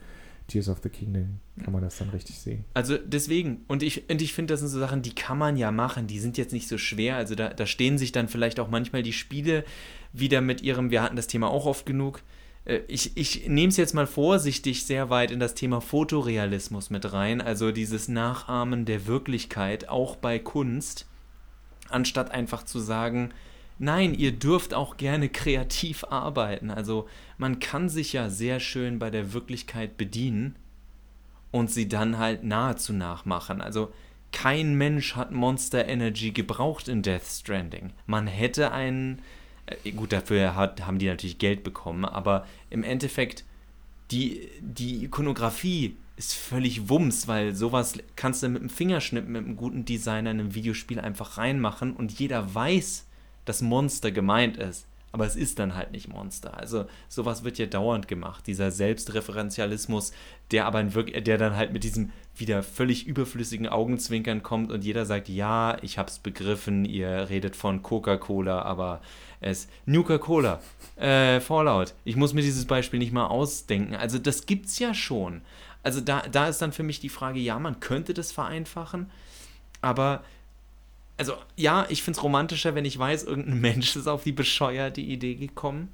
Tears 0.51 0.69
of 0.69 0.81
the 0.83 0.89
Kingdom 0.89 1.41
kann 1.63 1.73
man 1.73 1.83
das 1.83 1.99
dann 1.99 2.11
richtig 2.11 2.39
sehen. 2.39 2.65
Also 2.75 2.99
deswegen, 2.99 3.65
und 3.69 3.83
ich, 3.83 4.11
und 4.11 4.21
ich 4.21 4.33
finde, 4.33 4.53
das 4.53 4.61
sind 4.61 4.69
so 4.69 4.79
Sachen, 4.79 5.03
die 5.03 5.15
kann 5.15 5.39
man 5.39 5.57
ja 5.57 5.71
machen, 5.71 6.07
die 6.07 6.19
sind 6.19 6.37
jetzt 6.37 6.53
nicht 6.53 6.69
so 6.69 6.77
schwer. 6.77 7.17
Also 7.17 7.35
da, 7.35 7.51
da 7.51 7.67
stehen 7.67 7.99
sich 7.99 8.13
dann 8.13 8.29
vielleicht 8.29 8.61
auch 8.61 8.69
manchmal 8.69 9.03
die 9.03 9.13
Spiele 9.13 9.65
wieder 10.13 10.41
mit 10.41 10.63
ihrem, 10.63 10.91
wir 10.91 11.03
hatten 11.03 11.17
das 11.17 11.29
Thema 11.29 11.49
auch 11.49 11.67
oft 11.67 11.87
genug. 11.87 12.23
Äh, 12.65 12.81
ich, 12.89 13.17
ich 13.17 13.49
nehme 13.49 13.69
es 13.69 13.77
jetzt 13.77 13.95
mal 13.95 14.07
vorsichtig 14.07 14.85
sehr 14.85 15.09
weit 15.11 15.31
in 15.31 15.41
das 15.41 15.55
Thema 15.55 15.81
Fotorealismus 15.81 16.91
mit 16.91 17.13
rein, 17.13 17.41
also 17.41 17.71
dieses 17.71 18.09
Nachahmen 18.09 18.85
der 18.85 19.07
Wirklichkeit, 19.07 19.89
auch 19.89 20.17
bei 20.17 20.39
Kunst, 20.39 21.07
anstatt 21.89 22.31
einfach 22.33 22.65
zu 22.65 22.81
sagen, 22.81 23.31
Nein, 23.83 24.13
ihr 24.13 24.33
dürft 24.33 24.75
auch 24.75 24.99
gerne 24.99 25.31
kreativ 25.31 26.05
arbeiten. 26.05 26.71
Also 26.71 27.09
man 27.39 27.61
kann 27.61 27.89
sich 27.89 28.13
ja 28.13 28.29
sehr 28.29 28.61
schön 28.61 28.99
bei 28.99 29.09
der 29.09 29.33
Wirklichkeit 29.33 29.97
bedienen 29.97 30.57
und 31.51 31.71
sie 31.71 31.89
dann 31.89 32.19
halt 32.19 32.45
nahezu 32.45 32.93
nachmachen. 32.93 33.63
Also 33.63 33.91
kein 34.33 34.75
Mensch 34.75 35.17
hat 35.17 35.33
Monster 35.33 35.89
Energy 35.89 36.31
gebraucht 36.33 36.89
in 36.89 37.01
Death 37.01 37.25
Stranding. 37.25 37.95
Man 38.05 38.27
hätte 38.27 38.71
einen, 38.73 39.23
äh, 39.65 39.93
gut, 39.93 40.13
dafür 40.13 40.55
hat, 40.55 40.87
haben 40.87 40.99
die 40.99 41.07
natürlich 41.07 41.39
Geld 41.39 41.65
bekommen, 41.65 42.05
aber 42.05 42.47
im 42.69 42.85
Endeffekt, 42.85 43.47
die, 44.11 44.47
die 44.61 45.05
Ikonografie 45.05 45.97
ist 46.19 46.35
völlig 46.35 46.91
Wumms, 46.91 47.29
weil 47.29 47.55
sowas 47.55 47.95
kannst 48.15 48.43
du 48.43 48.51
mit 48.51 48.61
dem 48.61 48.69
Fingerschnipp, 48.69 49.27
mit 49.27 49.43
einem 49.43 49.57
guten 49.57 49.87
Designer 49.87 50.33
in 50.33 50.41
einem 50.41 50.55
Videospiel 50.55 51.01
einfach 51.01 51.39
reinmachen 51.39 51.97
und 51.97 52.13
jeder 52.19 52.55
weiß, 52.55 53.07
das 53.51 53.63
Monster 53.63 54.13
gemeint 54.13 54.57
ist. 54.57 54.87
Aber 55.13 55.27
es 55.27 55.35
ist 55.35 55.59
dann 55.59 55.75
halt 55.75 55.91
nicht 55.91 56.07
Monster. 56.07 56.57
Also 56.57 56.85
sowas 57.09 57.43
wird 57.43 57.59
ja 57.59 57.67
dauernd 57.67 58.07
gemacht. 58.07 58.47
Dieser 58.47 58.71
Selbstreferenzialismus, 58.71 60.13
der 60.53 60.67
aber 60.67 60.81
in 60.81 61.25
der 61.25 61.37
dann 61.37 61.57
halt 61.57 61.73
mit 61.73 61.83
diesem 61.83 62.13
wieder 62.37 62.63
völlig 62.63 63.09
überflüssigen 63.09 63.69
Augenzwinkern 63.69 64.45
kommt 64.45 64.71
und 64.71 64.85
jeder 64.85 65.07
sagt, 65.07 65.29
ja, 65.29 65.77
ich 65.83 65.99
hab's 65.99 66.21
begriffen, 66.21 66.85
ihr 66.85 67.29
redet 67.29 67.57
von 67.57 67.83
Coca-Cola, 67.83 68.63
aber 68.63 69.01
es 69.41 69.67
Nuka-Cola, 69.85 70.61
äh, 70.95 71.41
Fallout. 71.41 71.95
Ich 72.05 72.15
muss 72.15 72.33
mir 72.33 72.43
dieses 72.43 72.67
Beispiel 72.67 73.01
nicht 73.01 73.13
mal 73.13 73.27
ausdenken. 73.27 73.97
Also 73.97 74.21
das 74.21 74.47
gibt's 74.47 74.79
ja 74.79 74.95
schon. 74.95 75.43
Also 75.83 76.01
da, 76.01 76.23
da 76.31 76.47
ist 76.47 76.63
dann 76.63 76.71
für 76.71 76.85
mich 76.85 77.01
die 77.01 77.09
Frage, 77.09 77.41
ja, 77.41 77.59
man 77.59 77.81
könnte 77.81 78.15
das 78.15 78.31
vereinfachen, 78.31 79.11
aber 79.81 80.23
also 81.21 81.35
ja, 81.55 81.85
ich 81.91 82.03
finde 82.03 82.17
es 82.17 82.23
romantischer, 82.23 82.75
wenn 82.75 82.87
ich 82.87 82.99
weiß, 82.99 83.25
irgendein 83.25 83.61
Mensch 83.61 83.95
ist 83.95 84.07
auf 84.07 84.25
die 84.25 84.33
bescheuerte 84.33 85.03
Idee 85.03 85.35
gekommen. 85.35 85.93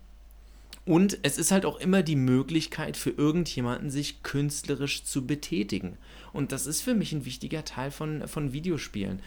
Und 0.84 1.18
es 1.24 1.36
ist 1.36 1.50
halt 1.50 1.66
auch 1.66 1.80
immer 1.80 2.04
die 2.04 2.14
Möglichkeit 2.14 2.96
für 2.96 3.10
irgendjemanden, 3.10 3.90
sich 3.90 4.22
künstlerisch 4.22 5.02
zu 5.02 5.26
betätigen. 5.26 5.98
Und 6.32 6.52
das 6.52 6.68
ist 6.68 6.80
für 6.80 6.94
mich 6.94 7.12
ein 7.12 7.24
wichtiger 7.24 7.64
Teil 7.64 7.90
von, 7.90 8.28
von 8.28 8.52
Videospielen. 8.52 9.20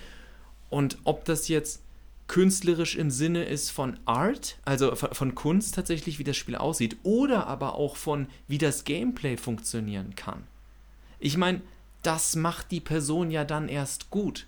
Und 0.69 0.99
ob 1.03 1.25
das 1.25 1.49
jetzt 1.49 1.81
künstlerisch 2.27 2.95
im 2.95 3.11
Sinne 3.11 3.43
ist 3.43 3.69
von 3.69 3.99
Art, 4.05 4.57
also 4.63 4.95
von, 4.95 5.13
von 5.13 5.35
Kunst 5.35 5.75
tatsächlich, 5.75 6.17
wie 6.17 6.23
das 6.23 6.37
Spiel 6.37 6.55
aussieht, 6.55 6.95
oder 7.03 7.47
aber 7.47 7.75
auch 7.75 7.97
von, 7.97 8.27
wie 8.47 8.57
das 8.57 8.85
Gameplay 8.85 9.35
funktionieren 9.35 10.15
kann. 10.15 10.43
Ich 11.19 11.35
meine, 11.35 11.59
das 12.03 12.37
macht 12.37 12.71
die 12.71 12.79
Person 12.79 13.31
ja 13.31 13.43
dann 13.43 13.67
erst 13.67 14.09
gut. 14.11 14.45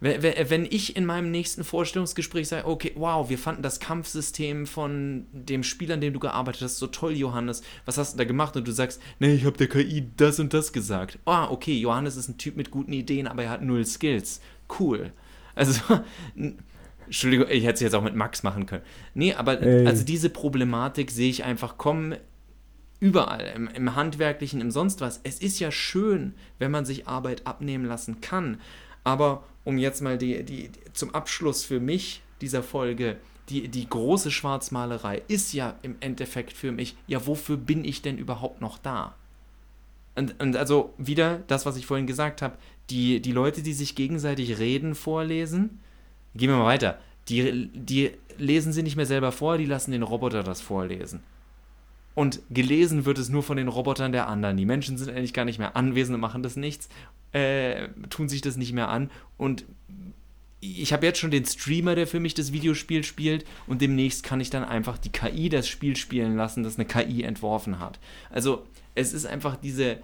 Wenn 0.00 0.64
ich 0.64 0.94
in 0.96 1.04
meinem 1.04 1.32
nächsten 1.32 1.64
Vorstellungsgespräch 1.64 2.46
sage, 2.46 2.68
okay, 2.68 2.92
wow, 2.94 3.28
wir 3.28 3.38
fanden 3.38 3.62
das 3.62 3.80
Kampfsystem 3.80 4.66
von 4.66 5.26
dem 5.32 5.64
Spiel, 5.64 5.90
an 5.90 6.00
dem 6.00 6.12
du 6.12 6.20
gearbeitet 6.20 6.62
hast, 6.62 6.78
so 6.78 6.86
toll, 6.86 7.16
Johannes, 7.16 7.62
was 7.84 7.98
hast 7.98 8.12
du 8.14 8.18
da 8.18 8.24
gemacht? 8.24 8.56
Und 8.56 8.68
du 8.68 8.72
sagst, 8.72 9.02
nee, 9.18 9.34
ich 9.34 9.44
habe 9.44 9.56
der 9.56 9.68
KI 9.68 10.08
das 10.16 10.38
und 10.38 10.54
das 10.54 10.72
gesagt. 10.72 11.18
Ah, 11.24 11.50
okay, 11.50 11.76
Johannes 11.76 12.16
ist 12.16 12.28
ein 12.28 12.38
Typ 12.38 12.56
mit 12.56 12.70
guten 12.70 12.92
Ideen, 12.92 13.26
aber 13.26 13.42
er 13.42 13.50
hat 13.50 13.62
null 13.62 13.84
Skills. 13.84 14.40
Cool. 14.78 15.12
Also, 15.56 15.80
Entschuldigung, 17.06 17.48
ich 17.50 17.64
hätte 17.64 17.74
es 17.74 17.80
jetzt 17.80 17.94
auch 17.94 18.02
mit 18.02 18.14
Max 18.14 18.44
machen 18.44 18.66
können. 18.66 18.84
Nee, 19.14 19.34
aber 19.34 19.60
Ey. 19.60 19.84
also 19.84 20.04
diese 20.04 20.30
Problematik 20.30 21.10
sehe 21.10 21.30
ich 21.30 21.42
einfach 21.42 21.76
kommen 21.76 22.14
überall, 23.00 23.52
im, 23.54 23.68
im 23.68 23.96
Handwerklichen, 23.96 24.60
im 24.60 24.70
sonst 24.70 25.00
was. 25.00 25.20
Es 25.24 25.38
ist 25.40 25.58
ja 25.58 25.70
schön, 25.70 26.34
wenn 26.58 26.70
man 26.70 26.84
sich 26.84 27.08
Arbeit 27.08 27.46
abnehmen 27.46 27.84
lassen 27.84 28.20
kann. 28.20 28.60
Aber 29.04 29.44
um 29.68 29.76
jetzt 29.76 30.00
mal 30.00 30.16
die, 30.16 30.42
die, 30.44 30.70
zum 30.94 31.14
Abschluss 31.14 31.62
für 31.62 31.78
mich 31.78 32.22
dieser 32.40 32.62
Folge, 32.62 33.18
die, 33.50 33.68
die 33.68 33.86
große 33.86 34.30
Schwarzmalerei 34.30 35.20
ist 35.28 35.52
ja 35.52 35.76
im 35.82 35.96
Endeffekt 36.00 36.54
für 36.54 36.72
mich, 36.72 36.96
ja, 37.06 37.26
wofür 37.26 37.58
bin 37.58 37.84
ich 37.84 38.00
denn 38.00 38.16
überhaupt 38.16 38.62
noch 38.62 38.78
da? 38.78 39.14
Und, 40.16 40.40
und 40.40 40.56
also 40.56 40.94
wieder 40.96 41.42
das, 41.48 41.66
was 41.66 41.76
ich 41.76 41.84
vorhin 41.84 42.06
gesagt 42.06 42.40
habe, 42.40 42.56
die, 42.88 43.20
die 43.20 43.32
Leute, 43.32 43.60
die 43.60 43.74
sich 43.74 43.94
gegenseitig 43.94 44.58
Reden 44.58 44.94
vorlesen, 44.94 45.80
gehen 46.34 46.48
wir 46.48 46.56
mal 46.56 46.64
weiter, 46.64 46.98
die, 47.28 47.68
die 47.74 48.12
lesen 48.38 48.72
sie 48.72 48.82
nicht 48.82 48.96
mehr 48.96 49.04
selber 49.04 49.32
vor, 49.32 49.58
die 49.58 49.66
lassen 49.66 49.92
den 49.92 50.02
Roboter 50.02 50.42
das 50.42 50.62
vorlesen. 50.62 51.20
Und 52.14 52.40
gelesen 52.50 53.04
wird 53.04 53.18
es 53.18 53.28
nur 53.28 53.44
von 53.44 53.56
den 53.56 53.68
Robotern 53.68 54.10
der 54.10 54.26
anderen. 54.26 54.56
Die 54.56 54.66
Menschen 54.66 54.98
sind 54.98 55.08
eigentlich 55.10 55.32
gar 55.32 55.44
nicht 55.44 55.58
mehr 55.58 55.76
anwesend 55.76 56.16
und 56.16 56.20
machen 56.20 56.42
das 56.42 56.56
nichts 56.56 56.88
äh, 57.32 57.88
tun 58.10 58.28
sich 58.28 58.40
das 58.40 58.56
nicht 58.56 58.72
mehr 58.72 58.88
an. 58.88 59.10
Und 59.36 59.64
ich 60.60 60.92
habe 60.92 61.06
jetzt 61.06 61.20
schon 61.20 61.30
den 61.30 61.44
Streamer, 61.44 61.94
der 61.94 62.06
für 62.06 62.20
mich 62.20 62.34
das 62.34 62.52
Videospiel 62.52 63.04
spielt, 63.04 63.44
und 63.66 63.80
demnächst 63.80 64.22
kann 64.22 64.40
ich 64.40 64.50
dann 64.50 64.64
einfach 64.64 64.98
die 64.98 65.12
KI 65.12 65.48
das 65.48 65.68
Spiel 65.68 65.96
spielen 65.96 66.36
lassen, 66.36 66.62
das 66.62 66.76
eine 66.76 66.86
KI 66.86 67.22
entworfen 67.22 67.78
hat. 67.78 67.98
Also 68.30 68.66
es 68.94 69.12
ist 69.12 69.26
einfach 69.26 69.56
diese 69.56 69.98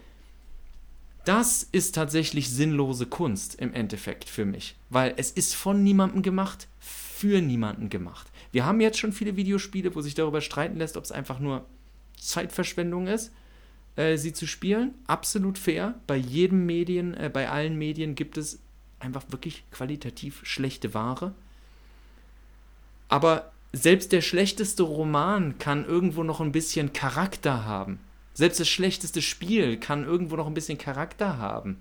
das 1.25 1.67
ist 1.73 1.95
tatsächlich 1.95 2.51
sinnlose 2.51 3.07
Kunst 3.07 3.55
im 3.55 3.73
Endeffekt 3.73 4.29
für 4.29 4.45
mich, 4.45 4.77
weil 4.91 5.15
es 5.17 5.31
ist 5.31 5.55
von 5.55 5.83
niemandem 5.83 6.21
gemacht, 6.21 6.69
für 6.79 7.41
niemanden 7.41 7.89
gemacht. 7.89 8.31
Wir 8.53 8.67
haben 8.67 8.79
jetzt 8.83 8.99
schon 8.99 9.15
viele 9.15 9.35
Videospiele, 9.35 9.95
wo 9.95 10.03
sich 10.03 10.15
darüber 10.15 10.43
streiten 10.43 10.77
lässt, 10.77 10.99
ob 10.99 11.05
es 11.05 11.13
einfach 11.13 11.41
nur 11.41 11.65
Zeitverschwendung 12.25 13.07
ist, 13.07 13.33
äh, 13.97 14.17
sie 14.17 14.33
zu 14.33 14.47
spielen. 14.47 14.95
Absolut 15.07 15.59
fair. 15.59 15.95
Bei 16.07 16.17
jedem 16.17 16.67
Medien, 16.67 17.15
äh, 17.15 17.31
bei 17.33 17.49
allen 17.49 17.77
Medien 17.77 18.15
gibt 18.15 18.37
es 18.37 18.61
einfach 18.99 19.25
wirklich 19.29 19.65
qualitativ 19.71 20.41
schlechte 20.45 20.95
Ware. 20.95 21.35
Aber 23.09 23.53
selbst 23.73 24.13
der 24.13 24.21
schlechteste 24.21 24.83
Roman 24.83 25.59
kann 25.59 25.85
irgendwo 25.85 26.23
noch 26.23 26.41
ein 26.41 26.53
bisschen 26.53 26.93
Charakter 26.93 27.65
haben. 27.65 28.01
Selbst 28.33 28.59
das 28.59 28.69
schlechteste 28.69 29.23
Spiel 29.23 29.77
kann 29.77 30.05
irgendwo 30.05 30.37
noch 30.37 30.47
ein 30.47 30.55
bisschen 30.55 30.79
Charakter 30.79 31.39
haben 31.39 31.77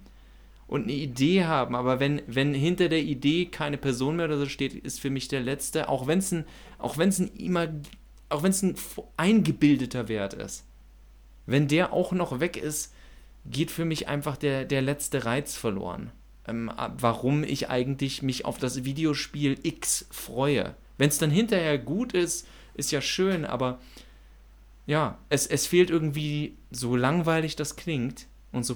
und 0.68 0.84
eine 0.84 0.94
Idee 0.94 1.46
haben. 1.46 1.76
Aber 1.76 2.00
wenn, 2.00 2.22
wenn 2.28 2.54
hinter 2.54 2.90
der 2.90 3.02
Idee 3.02 3.46
keine 3.46 3.78
Person 3.78 4.18
mehr 4.18 4.26
oder 4.26 4.38
so 4.38 4.48
steht, 4.48 4.74
ist 4.74 5.00
für 5.00 5.10
mich 5.10 5.28
der 5.28 5.42
letzte, 5.42 5.90
auch 5.90 6.08
wenn 6.08 6.20
es 6.20 6.32
ein, 6.32 6.46
auch 6.78 6.98
ein 6.98 7.12
immer, 7.38 7.68
auch 8.34 8.44
wenn 8.44 8.52
es 8.52 8.62
ein 8.62 8.76
eingebildeter 9.18 10.08
Wert 10.08 10.34
ist, 10.34 10.66
wenn 11.46 11.68
der 11.68 11.94
auch 11.94 12.12
noch 12.12 12.40
weg 12.40 12.58
ist, 12.58 12.94
geht 13.46 13.72
für 13.72 13.86
mich 13.86 14.08
einfach 14.08 14.38
der, 14.38 14.66
der 14.66 14.82
letzte 14.82 15.26
Reiz 15.26 15.56
verloren. 15.56 16.12
Ähm, 16.48 16.72
warum 16.98 17.44
ich 17.44 17.70
eigentlich 17.70 18.22
mich 18.22 18.46
auf 18.46 18.58
das 18.58 18.84
Videospiel 18.84 19.58
X 19.64 20.08
freue. 20.12 20.76
Wenn 20.98 21.10
es 21.10 21.18
dann 21.18 21.32
hinterher 21.32 21.78
gut 21.78 22.14
ist, 22.14 22.48
ist 22.74 22.92
ja 22.92 23.02
schön, 23.02 23.46
aber 23.46 23.80
ja, 24.86 25.18
es, 25.30 25.48
es 25.48 25.68
fehlt 25.68 25.90
irgendwie, 25.90 26.58
so 26.72 26.96
langweilig 26.96 27.56
das 27.56 27.76
klingt 27.76 28.28
und 28.52 28.66
so, 28.66 28.76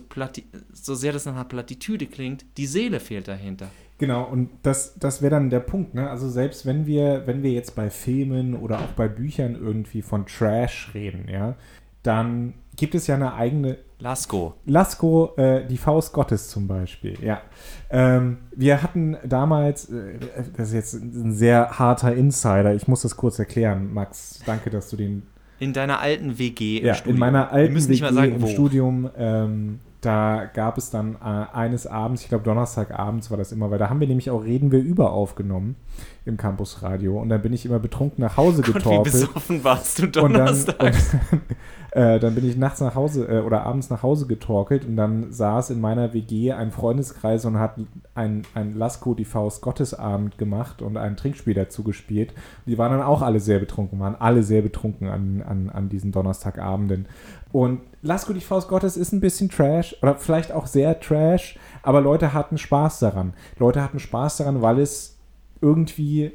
so 0.71 0.95
sehr 0.95 1.11
das 1.11 1.25
nach 1.25 1.33
einer 1.33 1.45
Plattitüde 1.45 2.07
klingt, 2.07 2.45
die 2.57 2.67
Seele 2.67 2.99
fehlt 2.99 3.27
dahinter. 3.27 3.69
Genau, 3.99 4.25
und 4.25 4.49
das, 4.61 4.95
das 4.99 5.21
wäre 5.21 5.31
dann 5.31 5.49
der 5.49 5.59
Punkt, 5.59 5.95
ne? 5.95 6.09
Also 6.09 6.29
selbst 6.29 6.65
wenn 6.65 6.85
wir, 6.85 7.23
wenn 7.25 7.41
wir 7.41 7.51
jetzt 7.51 7.75
bei 7.75 7.89
Filmen 7.89 8.55
oder 8.55 8.79
auch 8.79 8.93
bei 8.95 9.07
Büchern 9.07 9.55
irgendwie 9.55 10.03
von 10.03 10.25
Trash 10.27 10.91
reden, 10.93 11.27
ja, 11.31 11.55
dann 12.03 12.53
gibt 12.75 12.93
es 12.93 13.07
ja 13.07 13.15
eine 13.15 13.33
eigene. 13.33 13.77
Lasko. 13.99 14.53
Lasko, 14.65 15.33
äh, 15.37 15.65
die 15.65 15.77
Faust 15.77 16.13
Gottes 16.13 16.49
zum 16.49 16.67
Beispiel, 16.67 17.17
ja. 17.23 17.41
Ähm, 17.89 18.37
wir 18.55 18.83
hatten 18.83 19.17
damals, 19.25 19.89
äh, 19.89 20.19
das 20.55 20.67
ist 20.67 20.73
jetzt 20.75 20.93
ein 20.93 21.33
sehr 21.33 21.79
harter 21.79 22.13
Insider, 22.13 22.75
ich 22.75 22.87
muss 22.87 23.01
das 23.01 23.17
kurz 23.17 23.39
erklären, 23.39 23.91
Max. 23.91 24.41
Danke, 24.45 24.69
dass 24.69 24.91
du 24.91 24.97
den 24.97 25.23
in 25.59 25.73
deiner 25.73 25.99
alten 25.99 26.37
WG 26.37 26.77
im 26.77 26.85
ja, 26.85 26.93
Studium. 26.93 27.15
in 27.15 27.19
meiner 27.19 27.51
alten 27.51 27.75
WG 27.75 27.95
sagen, 27.95 28.35
im 28.35 28.41
wo. 28.43 28.47
Studium. 28.47 29.09
Ähm, 29.17 29.79
da 30.01 30.45
gab 30.53 30.77
es 30.77 30.91
dann 30.91 31.15
äh, 31.15 31.55
eines 31.55 31.87
Abends, 31.87 32.21
ich 32.21 32.29
glaube 32.29 32.43
Donnerstagabends 32.43 33.31
war 33.31 33.37
das 33.37 33.51
immer, 33.51 33.71
weil 33.71 33.79
da 33.79 33.89
haben 33.89 33.99
wir 33.99 34.07
nämlich 34.07 34.29
auch 34.29 34.43
Reden 34.43 34.71
wir 34.71 34.79
über 34.79 35.11
aufgenommen 35.11 35.75
im 36.23 36.37
Campusradio 36.37 37.19
und 37.19 37.29
dann 37.29 37.41
bin 37.41 37.53
ich 37.53 37.65
immer 37.65 37.79
betrunken 37.79 38.23
nach 38.23 38.37
Hause 38.37 38.61
getorpelt. 38.61 38.83
Gott, 38.93 39.05
wie 39.07 39.11
besoffen 39.11 39.63
warst 39.63 39.99
du 39.99 40.07
donnerstags? 40.07 41.13
Und 41.13 41.21
dann, 41.31 41.39
und, 41.39 41.91
äh, 41.91 42.19
dann 42.19 42.35
bin 42.35 42.47
ich 42.47 42.57
nachts 42.57 42.79
nach 42.79 42.93
Hause 42.93 43.27
äh, 43.27 43.39
oder 43.39 43.63
abends 43.63 43.89
nach 43.89 44.03
Hause 44.03 44.27
getorkelt 44.27 44.85
und 44.85 44.97
dann 44.97 45.31
saß 45.31 45.71
in 45.71 45.81
meiner 45.81 46.13
WG 46.13 46.51
ein 46.51 46.71
Freundeskreis 46.71 47.45
und 47.45 47.57
hat 47.57 47.79
ein, 48.13 48.43
ein 48.53 48.75
Lasko 48.75 49.15
die 49.15 49.25
Faust 49.25 49.61
Gottesabend 49.61 50.37
gemacht 50.37 50.83
und 50.83 50.97
ein 50.97 51.17
Trinkspiel 51.17 51.55
dazu 51.55 51.83
gespielt. 51.83 52.33
Die 52.67 52.77
waren 52.77 52.91
dann 52.91 53.01
auch 53.01 53.23
alle 53.23 53.39
sehr 53.39 53.59
betrunken, 53.59 53.99
waren 53.99 54.15
alle 54.15 54.43
sehr 54.43 54.61
betrunken 54.61 55.07
an, 55.07 55.41
an, 55.41 55.69
an 55.69 55.89
diesen 55.89 56.11
Donnerstagabenden. 56.11 57.07
Und 57.51 57.81
Lasko 58.01 58.33
die 58.33 58.41
Faust 58.41 58.67
Gottes 58.67 58.97
ist 58.97 59.13
ein 59.13 59.21
bisschen 59.21 59.49
Trash 59.49 59.95
oder 60.01 60.15
vielleicht 60.15 60.51
auch 60.51 60.67
sehr 60.67 60.99
Trash, 60.99 61.57
aber 61.81 62.01
Leute 62.01 62.33
hatten 62.33 62.57
Spaß 62.57 62.99
daran. 62.99 63.33
Leute 63.57 63.81
hatten 63.81 63.99
Spaß 63.99 64.37
daran, 64.37 64.61
weil 64.61 64.79
es 64.79 65.17
irgendwie, 65.61 66.31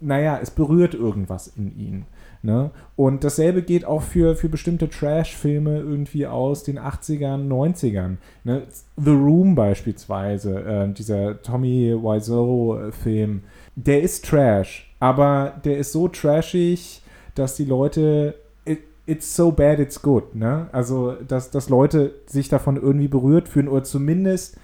naja, 0.00 0.38
es 0.40 0.50
berührt 0.50 0.94
irgendwas 0.94 1.48
in 1.48 1.76
ihnen. 1.76 2.06
Ne? 2.44 2.72
Und 2.96 3.22
dasselbe 3.22 3.62
geht 3.62 3.84
auch 3.84 4.02
für, 4.02 4.34
für 4.34 4.48
bestimmte 4.48 4.90
Trash-Filme 4.90 5.78
irgendwie 5.78 6.26
aus 6.26 6.64
den 6.64 6.78
80ern, 6.78 7.46
90ern. 7.46 8.16
Ne? 8.42 8.62
The 8.96 9.10
Room 9.10 9.54
beispielsweise, 9.54 10.60
äh, 10.60 10.92
dieser 10.92 11.40
Tommy 11.42 11.94
Wiseau-Film, 11.94 13.44
der 13.76 14.02
ist 14.02 14.24
Trash, 14.24 14.92
aber 14.98 15.60
der 15.64 15.78
ist 15.78 15.92
so 15.92 16.08
trashig, 16.08 17.02
dass 17.36 17.56
die 17.56 17.64
Leute 17.64 18.34
it's 19.06 19.34
so 19.34 19.50
bad 19.50 19.78
it's 19.78 20.00
good, 20.00 20.34
ne? 20.34 20.68
Also, 20.72 21.12
dass, 21.26 21.50
dass 21.50 21.68
Leute 21.68 22.14
sich 22.26 22.48
davon 22.48 22.76
irgendwie 22.76 23.08
berührt 23.08 23.48
fühlen 23.48 23.68
oder 23.68 23.84
zumindest 23.84 24.56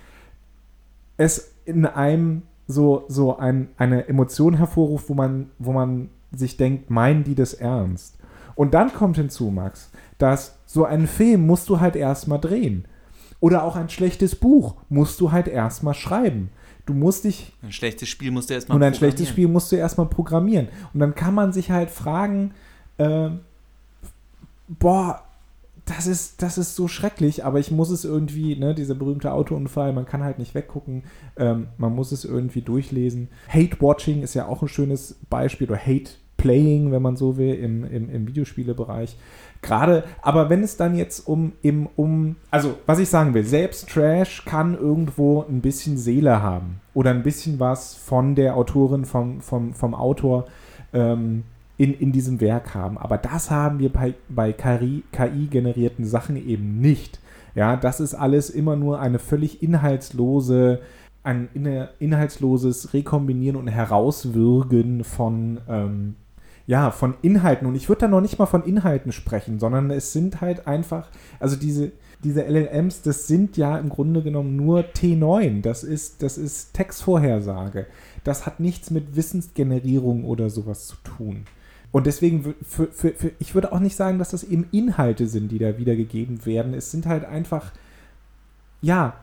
es 1.17 1.55
in 1.65 1.87
einem 1.87 2.43
so, 2.67 3.05
so 3.09 3.37
ein, 3.39 3.69
eine 3.77 4.09
Emotion 4.09 4.55
hervorruft, 4.55 5.09
wo 5.09 5.15
man, 5.15 5.51
wo 5.59 5.73
man 5.73 6.11
sich 6.33 6.57
denkt, 6.57 6.91
meinen 6.91 7.25
die 7.25 7.35
das 7.35 7.55
ernst? 7.55 8.19
Und 8.55 8.75
dann 8.75 8.93
kommt 8.93 9.17
hinzu, 9.17 9.51
Max, 9.51 9.91
dass 10.19 10.59
so 10.67 10.85
einen 10.85 11.07
Film 11.07 11.47
musst 11.47 11.69
du 11.69 11.81
halt 11.81 11.97
erstmal 11.97 12.41
drehen. 12.41 12.87
Oder 13.41 13.63
auch 13.63 13.77
ein 13.77 13.89
schlechtes 13.89 14.35
Buch 14.35 14.75
musst 14.89 15.21
du 15.21 15.31
halt 15.31 15.47
erstmal 15.47 15.95
schreiben. 15.95 16.51
Du 16.85 16.93
musst 16.93 17.25
dich. 17.25 17.53
Ein 17.63 17.71
schlechtes 17.71 18.09
Spiel 18.09 18.31
musst 18.31 18.51
du 18.51 18.55
erstmal 18.55 18.77
Und 18.77 18.83
ein 18.83 18.95
schlechtes 18.95 19.29
Spiel 19.29 19.47
musst 19.47 19.71
du 19.71 19.77
erstmal 19.77 20.09
programmieren. 20.09 20.69
Und 20.93 21.01
dann 21.01 21.15
kann 21.15 21.35
man 21.35 21.53
sich 21.53 21.71
halt 21.71 21.91
fragen, 21.91 22.53
äh, 22.97 23.31
boah, 24.69 25.23
das 25.89 26.07
ist, 26.07 26.43
das 26.43 26.59
ist 26.59 26.77
so 26.77 26.87
schrecklich, 26.87 27.45
aber 27.45 27.59
ich 27.59 27.71
muss 27.71 27.91
es 27.91 28.05
irgendwie, 28.05 28.57
ne, 28.57 28.75
dieser 28.75 28.95
berühmte 28.95 29.33
Autounfall, 29.33 29.93
man 29.93 30.07
kann 30.07 30.23
halt 30.23 30.39
nicht 30.39 30.55
weggucken, 30.55 31.05
ähm, 31.37 31.69
man 31.79 31.95
muss 31.95 32.13
es 32.13 32.25
irgendwie 32.25 32.61
durchlesen. 32.61 33.29
Hate-Watching 33.49 34.23
ist 34.23 34.35
ja 34.35 34.47
auch 34.47 34.63
ein 34.63 34.69
schönes 34.69 35.19
Beispiel, 35.31 35.69
oder 35.69 35.79
Hate-Playing, 35.79 36.93
wenn 36.93 37.03
man 37.03 37.17
so 37.17 37.39
will, 37.39 37.55
im, 37.55 37.85
im, 37.85 38.11
im 38.11 38.27
Videospielebereich. 38.29 39.17
Gerade, 39.63 40.05
aber 40.23 40.51
wenn 40.51 40.63
es 40.63 40.77
dann 40.77 40.95
jetzt 40.95 41.27
um, 41.27 41.53
im, 41.63 41.89
um, 41.97 42.37
also 42.51 42.77
was 42.87 42.99
ich 42.99 43.09
sagen 43.09 43.35
will, 43.35 43.45
selbst 43.45 43.89
Trash 43.89 44.45
kann 44.45 44.79
irgendwo 44.79 45.43
ein 45.49 45.63
bisschen 45.63 45.97
Seele 45.97 46.43
haben 46.43 46.81
oder 46.95 47.11
ein 47.11 47.23
bisschen 47.23 47.59
was 47.59 47.95
von 47.95 48.35
der 48.35 48.57
Autorin, 48.57 49.05
vom, 49.05 49.41
vom, 49.41 49.73
vom 49.73 49.95
Autor. 49.95 50.47
Ähm, 50.93 51.45
in, 51.79 51.95
in 51.95 52.13
diesem 52.13 52.41
Werk 52.41 52.75
haben. 52.75 52.99
Aber 52.99 53.17
das 53.17 53.51
haben 53.51 53.79
wir 53.79 53.91
bei, 53.91 54.15
bei 54.29 54.53
KI-generierten 54.53 56.05
Sachen 56.05 56.37
eben 56.37 56.81
nicht. 56.81 57.21
Ja, 57.55 57.77
das 57.77 58.01
ist 58.01 58.15
alles 58.15 58.51
immer 58.51 58.77
nur 58.77 59.01
eine 59.01 59.19
völlig 59.19 59.63
inhaltslose, 59.63 60.81
ein 61.23 61.49
inhaltsloses 61.99 62.93
Rekombinieren 62.93 63.57
und 63.57 63.69
Herauswürgen 63.69 65.05
von, 65.05 65.61
ähm, 65.69 66.17
ja, 66.67 66.91
von 66.91 67.15
Inhalten. 67.23 67.67
Und 67.67 67.77
ich 67.77 67.89
würde 67.89 68.03
da 68.03 68.09
noch 68.09 68.21
nicht 68.21 68.39
mal 68.39 68.47
von 68.47 68.65
Inhalten 68.65 69.13
sprechen, 69.13 69.61
sondern 69.61 69.91
es 69.91 70.13
sind 70.13 70.41
halt 70.41 70.67
einfach, 70.67 71.09
also 71.39 71.55
diese, 71.55 71.93
diese 72.25 72.43
LLMs, 72.43 73.03
das 73.03 73.29
sind 73.29 73.57
ja 73.57 73.79
im 73.79 73.89
Grunde 73.89 74.23
genommen 74.23 74.57
nur 74.57 74.81
T9. 74.81 75.63
Das 75.63 75.85
ist, 75.85 76.25
das 76.25 76.39
ist 76.39 76.75
Textvorhersage. 76.75 77.87
Das 78.25 78.47
hat 78.47 78.59
nichts 78.59 78.91
mit 78.91 79.15
Wissensgenerierung 79.15 80.25
oder 80.25 80.51
sowas 80.51 80.89
zu 80.89 80.97
tun. 81.05 81.45
Und 81.91 82.07
deswegen, 82.07 82.55
für, 82.63 82.89
für, 82.89 83.13
für, 83.13 83.33
ich 83.39 83.55
würde 83.55 83.73
auch 83.73 83.81
nicht 83.81 83.97
sagen, 83.97 84.19
dass 84.19 84.31
das 84.31 84.45
eben 84.45 84.69
Inhalte 84.73 85.27
sind, 85.27 85.51
die 85.51 85.59
da 85.59 85.79
wiedergegeben 85.79 86.45
werden. 86.45 86.75
Es 86.75 86.91
sind 86.91 87.07
halt 87.07 87.25
einfach, 87.25 87.73
ja, 88.83 89.19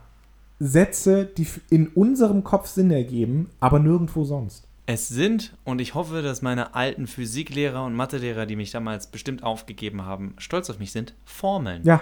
Sätze, 0.60 1.26
die 1.26 1.48
in 1.70 1.88
unserem 1.90 2.44
Kopf 2.44 2.68
Sinn 2.68 2.90
ergeben, 2.90 3.50
aber 3.60 3.80
nirgendwo 3.80 4.24
sonst. 4.24 4.68
Es 4.88 5.08
sind, 5.08 5.56
und 5.64 5.82
ich 5.82 5.96
hoffe, 5.96 6.22
dass 6.22 6.42
meine 6.42 6.76
alten 6.76 7.08
Physiklehrer 7.08 7.84
und 7.84 7.96
Mathelehrer, 7.96 8.46
die 8.46 8.56
mich 8.56 8.72
damals 8.72 9.08
bestimmt 9.08 9.44
aufgegeben 9.44 10.04
haben, 10.04 10.36
stolz 10.38 10.70
auf 10.70 10.80
mich 10.80 10.92
sind, 10.92 11.14
Formeln. 11.26 11.84
Ja. 11.84 12.02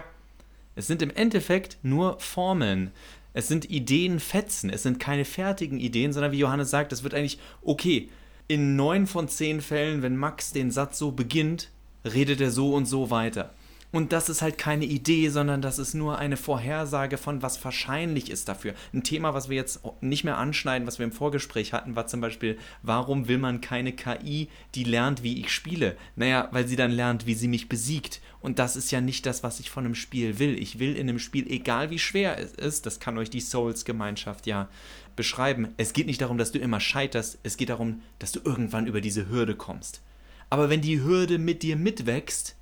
Es 0.76 0.88
sind 0.88 1.02
im 1.02 1.12
Endeffekt 1.12 1.78
nur 1.82 2.20
Formeln. 2.20 2.92
Es 3.34 3.48
sind 3.48 3.70
Ideenfetzen. 3.70 4.70
Es 4.70 4.84
sind 4.84 5.00
keine 5.00 5.24
fertigen 5.24 5.80
Ideen, 5.80 6.14
sondern 6.14 6.32
wie 6.32 6.40
Johannes 6.40 6.70
sagt, 6.70 6.92
es 6.92 7.04
wird 7.04 7.14
eigentlich, 7.14 7.40
okay, 7.64 8.10
in 8.48 8.76
neun 8.76 9.08
von 9.08 9.28
zehn 9.28 9.62
Fällen, 9.62 10.02
wenn 10.02 10.18
Max 10.18 10.52
den 10.52 10.72
Satz 10.72 10.98
so 10.98 11.12
beginnt, 11.12 11.70
redet 12.06 12.42
er 12.42 12.52
so 12.52 12.74
und 12.74 12.86
so 12.86 13.10
weiter. 13.10 13.54
Und 13.94 14.12
das 14.12 14.28
ist 14.28 14.42
halt 14.42 14.58
keine 14.58 14.86
Idee, 14.86 15.30
sondern 15.30 15.62
das 15.62 15.78
ist 15.78 15.94
nur 15.94 16.18
eine 16.18 16.36
Vorhersage 16.36 17.20
von, 17.20 17.44
was 17.44 17.64
wahrscheinlich 17.64 18.32
ist 18.32 18.50
dafür. 18.50 18.74
Ein 18.92 19.04
Thema, 19.04 19.36
was 19.36 19.50
wir 19.50 19.56
jetzt 19.56 19.82
nicht 20.02 20.24
mehr 20.24 20.40
anschneiden, 20.40 20.88
was 20.88 20.98
wir 20.98 21.04
im 21.04 21.12
Vorgespräch 21.12 21.74
hatten, 21.74 21.96
war 21.96 22.08
zum 22.08 22.20
Beispiel, 22.20 22.58
warum 22.82 23.28
will 23.28 23.38
man 23.38 23.62
keine 23.62 23.94
KI, 23.94 24.50
die 24.74 24.84
lernt, 24.84 25.22
wie 25.22 25.40
ich 25.40 25.52
spiele? 25.52 25.96
Naja, 26.16 26.50
weil 26.52 26.68
sie 26.68 26.76
dann 26.76 26.90
lernt, 26.90 27.28
wie 27.28 27.36
sie 27.36 27.48
mich 27.48 27.70
besiegt. 27.70 28.20
Und 28.42 28.58
das 28.58 28.76
ist 28.76 28.90
ja 28.90 29.00
nicht 29.00 29.28
das, 29.28 29.44
was 29.44 29.60
ich 29.60 29.70
von 29.70 29.86
einem 29.86 29.94
Spiel 29.94 30.40
will. 30.40 30.58
Ich 30.58 30.80
will 30.80 30.96
in 30.96 31.08
einem 31.08 31.20
Spiel, 31.20 31.46
egal 31.48 31.92
wie 31.92 32.00
schwer 32.00 32.40
es 32.40 32.54
ist, 32.54 32.88
das 32.88 33.00
kann 33.00 33.20
euch 33.20 33.30
die 33.30 33.42
Souls-Gemeinschaft 33.42 34.48
ja 34.48 34.70
beschreiben, 35.16 35.74
es 35.78 35.94
geht 35.94 36.08
nicht 36.08 36.22
darum, 36.22 36.38
dass 36.38 36.52
du 36.52 36.60
immer 36.60 36.80
scheiterst, 36.80 37.40
es 37.44 37.58
geht 37.58 37.70
darum, 37.70 38.02
dass 38.20 38.32
du 38.32 38.40
irgendwann 38.44 38.88
über 38.88 39.02
diese 39.02 39.30
Hürde 39.30 39.56
kommst. 39.56 40.02
Aber 40.50 40.70
wenn 40.70 40.82
die 40.82 41.02
Hürde 41.02 41.38
mit 41.38 41.64
dir 41.64 41.76
mitwächst 41.76 42.56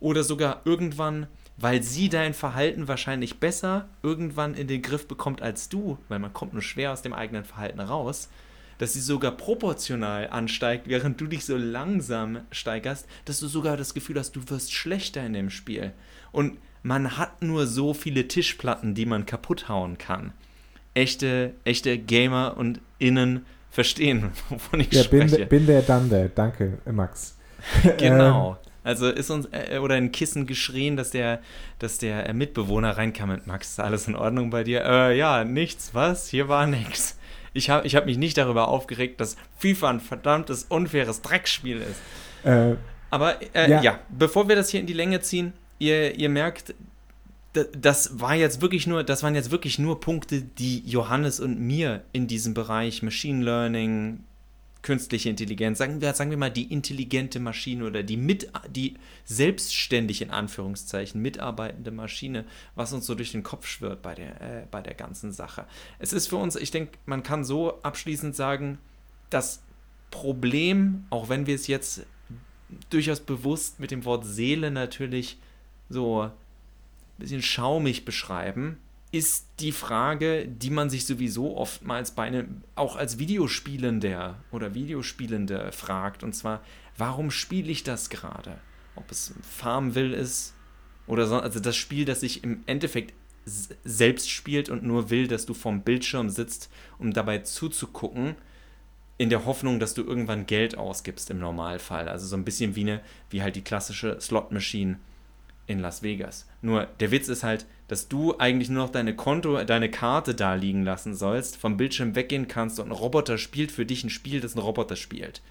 oder 0.00 0.22
sogar 0.22 0.62
irgendwann 0.64 1.26
weil 1.56 1.82
sie 1.82 2.08
dein 2.08 2.34
Verhalten 2.34 2.88
wahrscheinlich 2.88 3.38
besser 3.38 3.88
irgendwann 4.02 4.54
in 4.54 4.66
den 4.66 4.82
Griff 4.82 5.06
bekommt 5.06 5.42
als 5.42 5.68
du, 5.68 5.98
weil 6.08 6.18
man 6.18 6.32
kommt 6.32 6.52
nur 6.52 6.62
schwer 6.62 6.92
aus 6.92 7.02
dem 7.02 7.12
eigenen 7.12 7.44
Verhalten 7.44 7.80
raus, 7.80 8.28
dass 8.78 8.92
sie 8.92 9.00
sogar 9.00 9.30
proportional 9.30 10.28
ansteigt, 10.30 10.88
während 10.88 11.20
du 11.20 11.26
dich 11.26 11.44
so 11.44 11.56
langsam 11.56 12.40
steigerst, 12.50 13.06
dass 13.24 13.38
du 13.38 13.46
sogar 13.46 13.76
das 13.76 13.94
Gefühl 13.94 14.18
hast, 14.18 14.34
du 14.34 14.48
wirst 14.48 14.72
schlechter 14.72 15.24
in 15.24 15.32
dem 15.32 15.50
Spiel. 15.50 15.92
Und 16.32 16.58
man 16.82 17.16
hat 17.16 17.42
nur 17.42 17.68
so 17.68 17.94
viele 17.94 18.26
Tischplatten, 18.26 18.94
die 18.94 19.06
man 19.06 19.26
kaputt 19.26 19.68
hauen 19.68 19.96
kann. 19.96 20.32
Echte, 20.94 21.52
echte 21.64 21.98
Gamer 21.98 22.56
und 22.56 22.80
Innen 22.98 23.44
verstehen, 23.70 24.30
wovon 24.48 24.80
ich 24.80 24.92
ja, 24.92 25.02
spreche. 25.02 25.38
Bin, 25.38 25.48
bin 25.48 25.66
der 25.66 25.82
dann 25.82 26.08
der. 26.08 26.28
Danke, 26.28 26.78
Max. 26.90 27.36
genau. 27.98 28.52
Ähm, 28.52 28.70
also 28.84 29.08
ist 29.08 29.30
uns 29.30 29.48
äh, 29.50 29.78
oder 29.78 29.94
ein 29.94 30.12
Kissen 30.12 30.46
geschrien, 30.46 30.96
dass 30.96 31.10
der, 31.10 31.40
dass 31.78 31.98
der 31.98 32.28
äh, 32.28 32.34
Mitbewohner 32.34 32.96
reinkam 32.96 33.30
mit 33.30 33.46
Max, 33.46 33.70
ist 33.70 33.80
alles 33.80 34.06
in 34.06 34.14
Ordnung 34.14 34.50
bei 34.50 34.62
dir? 34.62 34.84
Äh, 34.84 35.16
ja, 35.16 35.42
nichts, 35.44 35.94
was? 35.94 36.28
Hier 36.28 36.48
war 36.48 36.66
nichts. 36.66 37.18
Ich 37.54 37.70
habe 37.70 37.86
ich 37.86 37.96
hab 37.96 38.04
mich 38.04 38.18
nicht 38.18 38.36
darüber 38.36 38.68
aufgeregt, 38.68 39.20
dass 39.20 39.36
FIFA 39.56 39.90
ein 39.90 40.00
verdammtes, 40.00 40.64
unfaires 40.64 41.22
Dreckspiel 41.22 41.80
ist. 41.80 42.46
Äh, 42.46 42.76
Aber 43.10 43.36
äh, 43.54 43.70
ja. 43.70 43.80
ja. 43.80 43.98
bevor 44.10 44.48
wir 44.48 44.56
das 44.56 44.68
hier 44.68 44.80
in 44.80 44.86
die 44.86 44.92
Länge 44.92 45.20
ziehen, 45.20 45.54
ihr, 45.78 46.16
ihr 46.16 46.28
merkt, 46.28 46.74
das 47.54 48.20
war 48.20 48.34
jetzt 48.34 48.60
wirklich 48.60 48.86
nur, 48.86 49.04
das 49.04 49.22
waren 49.22 49.34
jetzt 49.34 49.50
wirklich 49.50 49.78
nur 49.78 50.00
Punkte, 50.00 50.42
die 50.42 50.80
Johannes 50.80 51.40
und 51.40 51.60
mir 51.60 52.04
in 52.12 52.26
diesem 52.26 52.54
Bereich 52.54 53.02
Machine 53.02 53.44
Learning, 53.44 54.24
künstliche 54.82 55.30
Intelligenz, 55.30 55.78
sagen 55.78 56.00
wir, 56.00 56.12
sagen 56.12 56.30
wir 56.30 56.36
mal 56.36 56.50
die 56.50 56.70
intelligente 56.70 57.40
Maschine 57.40 57.86
oder 57.86 58.02
die 58.02 58.18
mit, 58.18 58.50
die 58.68 58.94
selbstständig 59.24 60.20
in 60.20 60.30
Anführungszeichen 60.30 61.22
mitarbeitende 61.22 61.90
Maschine, 61.90 62.44
was 62.74 62.92
uns 62.92 63.06
so 63.06 63.14
durch 63.14 63.32
den 63.32 63.42
Kopf 63.42 63.66
schwirrt 63.66 64.02
bei 64.02 64.14
der, 64.14 64.40
äh, 64.42 64.66
bei 64.70 64.82
der 64.82 64.94
ganzen 64.94 65.32
Sache. 65.32 65.64
Es 65.98 66.12
ist 66.12 66.28
für 66.28 66.36
uns, 66.36 66.56
ich 66.56 66.70
denke, 66.70 66.98
man 67.06 67.22
kann 67.22 67.44
so 67.44 67.80
abschließend 67.82 68.36
sagen, 68.36 68.78
das 69.30 69.62
Problem, 70.10 71.06
auch 71.08 71.30
wenn 71.30 71.46
wir 71.46 71.54
es 71.54 71.66
jetzt 71.66 72.04
durchaus 72.90 73.20
bewusst 73.20 73.80
mit 73.80 73.90
dem 73.90 74.04
Wort 74.04 74.26
Seele 74.26 74.70
natürlich 74.70 75.38
so 75.88 76.30
bisschen 77.18 77.42
schaumig 77.42 78.04
beschreiben, 78.04 78.78
ist 79.12 79.46
die 79.60 79.72
Frage, 79.72 80.48
die 80.48 80.70
man 80.70 80.90
sich 80.90 81.06
sowieso 81.06 81.56
oftmals 81.56 82.10
bei 82.12 82.24
einem, 82.24 82.62
auch 82.74 82.96
als 82.96 83.18
Videospielender 83.18 84.42
oder 84.50 84.74
Videospielende 84.74 85.70
fragt. 85.70 86.24
Und 86.24 86.34
zwar, 86.34 86.62
warum 86.98 87.30
spiele 87.30 87.70
ich 87.70 87.84
das 87.84 88.10
gerade? 88.10 88.58
Ob 88.96 89.10
es 89.10 89.34
Farmville 89.42 90.16
ist 90.16 90.54
oder 91.06 91.26
so, 91.26 91.38
also 91.38 91.60
das 91.60 91.76
Spiel, 91.76 92.04
das 92.04 92.20
sich 92.20 92.42
im 92.42 92.64
Endeffekt 92.66 93.14
selbst 93.44 94.30
spielt 94.30 94.68
und 94.68 94.82
nur 94.82 95.10
will, 95.10 95.28
dass 95.28 95.46
du 95.46 95.54
vorm 95.54 95.82
Bildschirm 95.82 96.28
sitzt, 96.30 96.70
um 96.98 97.12
dabei 97.12 97.38
zuzugucken, 97.38 98.36
in 99.16 99.30
der 99.30 99.44
Hoffnung, 99.44 99.78
dass 99.78 99.94
du 99.94 100.02
irgendwann 100.02 100.46
Geld 100.46 100.76
ausgibst 100.76 101.30
im 101.30 101.38
Normalfall. 101.38 102.08
Also 102.08 102.26
so 102.26 102.36
ein 102.36 102.44
bisschen 102.44 102.74
wie 102.74 102.80
eine, 102.80 103.00
wie 103.30 103.42
halt 103.42 103.54
die 103.54 103.62
klassische 103.62 104.20
Slot-Machine 104.20 104.98
in 105.66 105.78
Las 105.78 106.02
Vegas. 106.02 106.46
Nur 106.62 106.86
der 107.00 107.10
Witz 107.10 107.28
ist 107.28 107.42
halt, 107.42 107.66
dass 107.88 108.08
du 108.08 108.38
eigentlich 108.38 108.70
nur 108.70 108.84
noch 108.84 108.92
deine 108.92 109.14
Konto, 109.14 109.62
deine 109.64 109.90
Karte 109.90 110.34
da 110.34 110.54
liegen 110.54 110.82
lassen 110.84 111.14
sollst, 111.14 111.56
vom 111.56 111.76
Bildschirm 111.76 112.14
weggehen 112.14 112.48
kannst 112.48 112.80
und 112.80 112.88
ein 112.88 112.92
Roboter 112.92 113.38
spielt 113.38 113.72
für 113.72 113.86
dich 113.86 114.04
ein 114.04 114.10
Spiel, 114.10 114.40
das 114.40 114.54
ein 114.54 114.60
Roboter 114.60 114.96
spielt. 114.96 115.42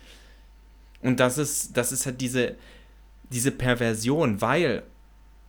Und 1.02 1.20
das 1.20 1.38
ist, 1.38 1.78
das 1.78 1.92
ist 1.92 2.06
halt 2.06 2.22
diese, 2.22 2.56
diese 3.30 3.52
Perversion, 3.52 4.42
weil 4.42 4.84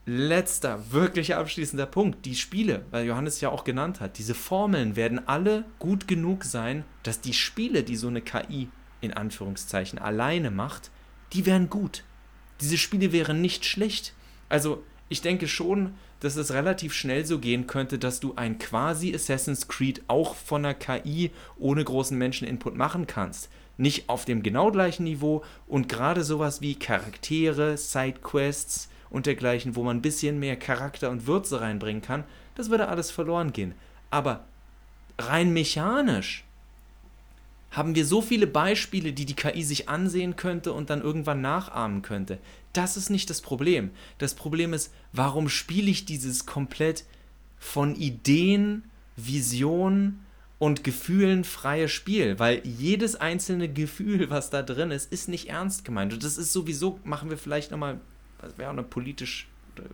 letzter, 0.07 0.93
wirklich 0.93 1.35
abschließender 1.35 1.87
Punkt, 1.87 2.27
die 2.27 2.35
Spiele, 2.35 2.85
weil 2.91 3.07
Johannes 3.07 3.41
ja 3.41 3.49
auch 3.49 3.65
genannt 3.65 4.01
hat, 4.01 4.19
diese 4.19 4.35
Formeln 4.35 4.97
werden 4.97 5.27
alle 5.27 5.65
gut 5.79 6.07
genug 6.07 6.45
sein, 6.45 6.85
dass 7.03 7.21
die 7.21 7.33
Spiele, 7.33 7.83
die 7.83 7.97
so 7.97 8.09
eine 8.09 8.21
KI 8.21 8.69
in 9.01 9.15
Anführungszeichen 9.15 9.99
alleine 9.99 10.51
macht, 10.51 10.91
die 11.33 11.47
wären 11.47 11.71
gut. 11.71 12.05
Diese 12.61 12.79
Spiele 12.79 13.13
wären 13.13 13.41
nicht 13.41 13.65
schlecht. 13.65 14.15
Also 14.49 14.83
ich 15.09 15.23
denke 15.23 15.49
schon, 15.49 15.95
dass 16.21 16.37
es 16.37 16.53
relativ 16.53 16.95
schnell 16.95 17.27
so 17.27 17.39
gehen 17.39 17.67
könnte, 17.67 17.99
dass 17.99 18.21
du 18.21 18.35
ein 18.37 18.59
quasi 18.59 19.15
Assassin's 19.15 19.69
Creed 19.69 20.03
auch 20.09 20.35
von 20.35 20.65
einer 20.65 20.75
KI 20.75 21.31
ohne 21.59 21.85
großen 21.85 22.17
Menscheninput 22.17 22.77
machen 22.77 23.07
kannst. 23.07 23.51
Nicht 23.77 24.09
auf 24.09 24.25
dem 24.25 24.43
genau 24.43 24.71
gleichen 24.71 25.05
Niveau 25.05 25.45
und 25.67 25.89
gerade 25.89 26.25
sowas 26.25 26.61
wie 26.61 26.77
Charaktere, 26.77 27.77
Sidequests 27.77 28.89
und 29.11 29.27
dergleichen, 29.27 29.77
wo 29.77 29.83
man 29.83 29.99
ein 29.99 30.03
bisschen 30.03 30.39
mehr 30.39 30.57
Charakter 30.57 31.11
und 31.11 31.27
Würze 31.27 31.61
reinbringen 31.61 32.03
kann, 32.03 32.25
das 32.55 32.71
würde 32.71 32.89
alles 32.89 33.11
verloren 33.11 33.53
gehen. 33.53 33.75
Aber 34.11 34.45
rein 35.19 35.53
mechanisch 35.53 36.45
haben 37.71 37.95
wir 37.97 38.07
so 38.07 38.23
viele 38.23 38.47
Beispiele, 38.47 39.13
die 39.13 39.27
die 39.27 39.35
KI 39.35 39.63
sich 39.65 39.89
ansehen 39.89 40.37
könnte 40.37 40.73
und 40.73 40.91
dann 40.91 41.03
irgendwann 41.03 41.41
nachahmen 41.41 42.03
könnte. 42.03 42.39
Das 42.75 42.97
ist 42.99 43.09
nicht 43.09 43.31
das 43.31 43.41
Problem. 43.41 43.91
Das 44.19 44.35
Problem 44.35 44.75
ist, 44.75 44.93
warum 45.13 45.49
spiele 45.49 45.91
ich 45.91 46.05
dieses 46.05 46.45
komplett 46.45 47.05
von 47.59 47.95
Ideen, 47.95 48.85
Visionen 49.17 50.27
und 50.59 50.85
Gefühlen 50.85 51.45
freie 51.45 51.89
Spiel? 51.89 52.39
Weil 52.39 52.61
jedes 52.67 53.15
einzelne 53.17 53.73
Gefühl, 53.73 54.29
was 54.29 54.51
da 54.51 54.63
drin 54.63 54.91
ist, 54.91 55.11
ist 55.13 55.29
nicht 55.29 55.49
ernst 55.49 55.85
gemeint. 55.85 56.13
Und 56.13 56.25
das 56.25 56.37
ist 56.37 56.53
sowieso, 56.53 56.99
machen 57.05 57.31
wir 57.31 57.39
vielleicht 57.39 57.71
nochmal, 57.71 58.01
das 58.43 58.59
wäre 58.59 58.69
auch 58.69 58.75
eine 58.75 58.83
politisch, 58.83 59.49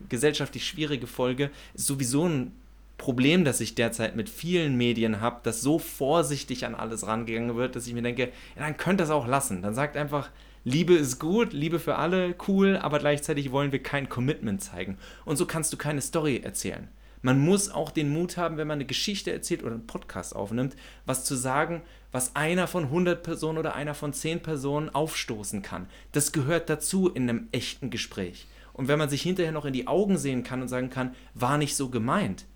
gesellschaftlich 0.08 0.66
schwierige 0.66 1.06
Folge, 1.06 1.50
ist 1.74 1.86
sowieso 1.86 2.26
ein 2.26 2.52
Problem, 2.96 3.44
das 3.44 3.60
ich 3.60 3.74
derzeit 3.74 4.16
mit 4.16 4.28
vielen 4.28 4.76
Medien 4.76 5.20
habe, 5.20 5.40
dass 5.42 5.62
so 5.62 5.78
vorsichtig 5.78 6.66
an 6.66 6.74
alles 6.74 7.06
rangegangen 7.06 7.56
wird, 7.56 7.76
dass 7.76 7.86
ich 7.86 7.94
mir 7.94 8.02
denke, 8.02 8.24
ja, 8.56 8.62
dann 8.62 8.76
könnt 8.76 9.00
das 9.00 9.10
auch 9.10 9.26
lassen. 9.26 9.62
Dann 9.62 9.74
sagt 9.74 9.96
einfach, 9.96 10.30
Liebe 10.64 10.94
ist 10.94 11.18
gut, 11.18 11.52
Liebe 11.52 11.78
für 11.78 11.96
alle, 11.96 12.34
cool, 12.48 12.76
aber 12.76 12.98
gleichzeitig 12.98 13.50
wollen 13.50 13.72
wir 13.72 13.82
kein 13.82 14.08
Commitment 14.08 14.62
zeigen. 14.62 14.98
Und 15.24 15.36
so 15.36 15.46
kannst 15.46 15.72
du 15.72 15.76
keine 15.76 16.02
Story 16.02 16.40
erzählen. 16.44 16.88
Man 17.22 17.38
muss 17.38 17.70
auch 17.70 17.90
den 17.90 18.10
Mut 18.10 18.36
haben, 18.36 18.56
wenn 18.56 18.66
man 18.66 18.76
eine 18.76 18.86
Geschichte 18.86 19.32
erzählt 19.32 19.62
oder 19.62 19.72
einen 19.72 19.86
Podcast 19.86 20.34
aufnimmt, 20.34 20.74
was 21.06 21.24
zu 21.24 21.34
sagen, 21.34 21.82
was 22.12 22.34
einer 22.34 22.66
von 22.66 22.84
100 22.84 23.22
Personen 23.22 23.58
oder 23.58 23.74
einer 23.74 23.94
von 23.94 24.12
10 24.12 24.40
Personen 24.40 24.88
aufstoßen 24.88 25.62
kann. 25.62 25.86
Das 26.12 26.32
gehört 26.32 26.70
dazu 26.70 27.08
in 27.08 27.28
einem 27.28 27.48
echten 27.52 27.90
Gespräch. 27.90 28.46
Und 28.72 28.88
wenn 28.88 28.98
man 28.98 29.10
sich 29.10 29.22
hinterher 29.22 29.52
noch 29.52 29.66
in 29.66 29.74
die 29.74 29.86
Augen 29.86 30.16
sehen 30.16 30.44
kann 30.44 30.62
und 30.62 30.68
sagen 30.68 30.88
kann, 30.88 31.14
war 31.34 31.58
nicht 31.58 31.76
so 31.76 31.90
gemeint, 31.90 32.46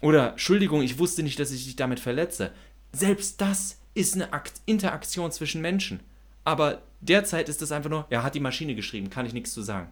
oder, 0.00 0.30
Entschuldigung, 0.30 0.82
ich 0.82 0.98
wusste 0.98 1.22
nicht, 1.22 1.38
dass 1.38 1.50
ich 1.50 1.64
dich 1.64 1.76
damit 1.76 2.00
verletze. 2.00 2.52
Selbst 2.92 3.40
das 3.40 3.78
ist 3.94 4.14
eine 4.14 4.32
Akt 4.32 4.54
Interaktion 4.64 5.30
zwischen 5.30 5.60
Menschen. 5.60 6.00
Aber 6.50 6.82
derzeit 7.00 7.48
ist 7.48 7.62
es 7.62 7.70
einfach 7.70 7.90
nur, 7.90 8.06
er 8.10 8.24
hat 8.24 8.34
die 8.34 8.40
Maschine 8.40 8.74
geschrieben, 8.74 9.08
kann 9.08 9.24
ich 9.24 9.32
nichts 9.32 9.54
zu 9.54 9.62
sagen. 9.62 9.86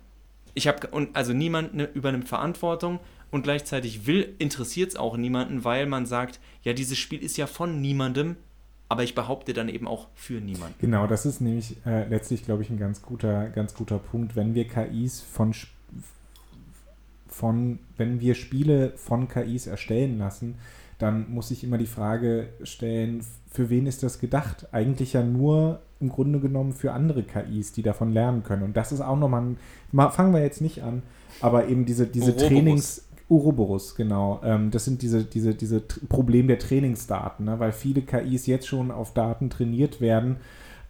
Ich 0.55 0.67
habe, 0.67 0.89
also 1.13 1.33
niemand 1.33 1.75
ne, 1.75 1.85
übernimmt 1.95 2.29
Verantwortung 2.29 2.99
und 3.31 3.43
gleichzeitig 3.43 4.09
will, 4.09 4.35
interessiert 4.41 4.91
es 4.91 4.97
auch 4.97 5.17
niemanden, 5.17 5.63
weil 5.63 5.87
man 5.87 6.05
sagt, 6.05 6.41
ja, 6.65 6.73
dieses 6.73 6.99
Spiel 6.99 7.23
ist 7.23 7.37
ja 7.37 7.47
von 7.47 7.81
niemandem, 7.81 8.35
aber 8.89 9.05
ich 9.05 9.15
behaupte 9.15 9.53
dann 9.53 9.69
eben 9.69 9.87
auch 9.87 10.09
für 10.17 10.41
niemanden. 10.41 10.75
Genau, 10.81 11.07
das 11.07 11.27
ist 11.27 11.41
nämlich 11.41 11.77
äh, 11.87 12.09
letztlich, 12.09 12.45
glaube 12.45 12.65
ich, 12.65 12.71
ein 12.71 12.79
ganz 12.79 13.03
guter, 13.03 13.51
ganz 13.51 13.73
guter 13.73 14.01
Punkt. 14.01 14.35
Wenn 14.35 14.57
wir 14.57 14.67
KIs 14.67 15.21
von 15.21 15.55
von, 17.29 17.79
wenn 17.97 18.19
wir 18.19 18.35
Spiele 18.35 18.95
von 18.97 19.29
KIs 19.29 19.69
erstellen 19.69 20.19
lassen, 20.19 20.57
dann 20.99 21.31
muss 21.33 21.51
ich 21.51 21.65
immer 21.65 21.79
die 21.79 21.87
Frage 21.87 22.49
stellen, 22.63 23.25
für 23.51 23.71
wen 23.71 23.87
ist 23.87 24.03
das 24.03 24.19
gedacht? 24.19 24.69
Eigentlich 24.73 25.13
ja 25.13 25.23
nur 25.23 25.81
im 26.01 26.09
Grunde 26.09 26.41
genommen 26.41 26.73
für 26.73 26.93
andere 26.93 27.23
KIs, 27.23 27.73
die 27.73 27.83
davon 27.83 28.13
lernen 28.13 28.43
können. 28.43 28.63
Und 28.63 28.77
das 28.77 28.93
ist 28.93 29.01
auch 29.01 29.17
nochmal, 29.17 29.43
ein, 29.43 30.11
fangen 30.11 30.33
wir 30.33 30.43
jetzt 30.43 30.61
nicht 30.61 30.83
an, 30.83 31.03
aber 31.41 31.69
eben 31.69 31.87
diese, 31.87 32.07
diese 32.07 32.37
Trainings, 32.37 33.05
Uroboros, 33.29 33.95
genau. 33.95 34.41
Ähm, 34.43 34.71
das 34.71 34.87
sind 34.87 35.03
diese, 35.03 35.25
diese, 35.25 35.55
diese 35.55 35.81
Problem 35.81 36.49
der 36.49 36.59
Trainingsdaten, 36.59 37.45
ne? 37.45 37.59
weil 37.59 37.73
viele 37.73 38.03
KIs 38.03 38.47
jetzt 38.47 38.67
schon 38.67 38.91
auf 38.91 39.13
Daten 39.13 39.51
trainiert 39.51 40.01
werden, 40.01 40.37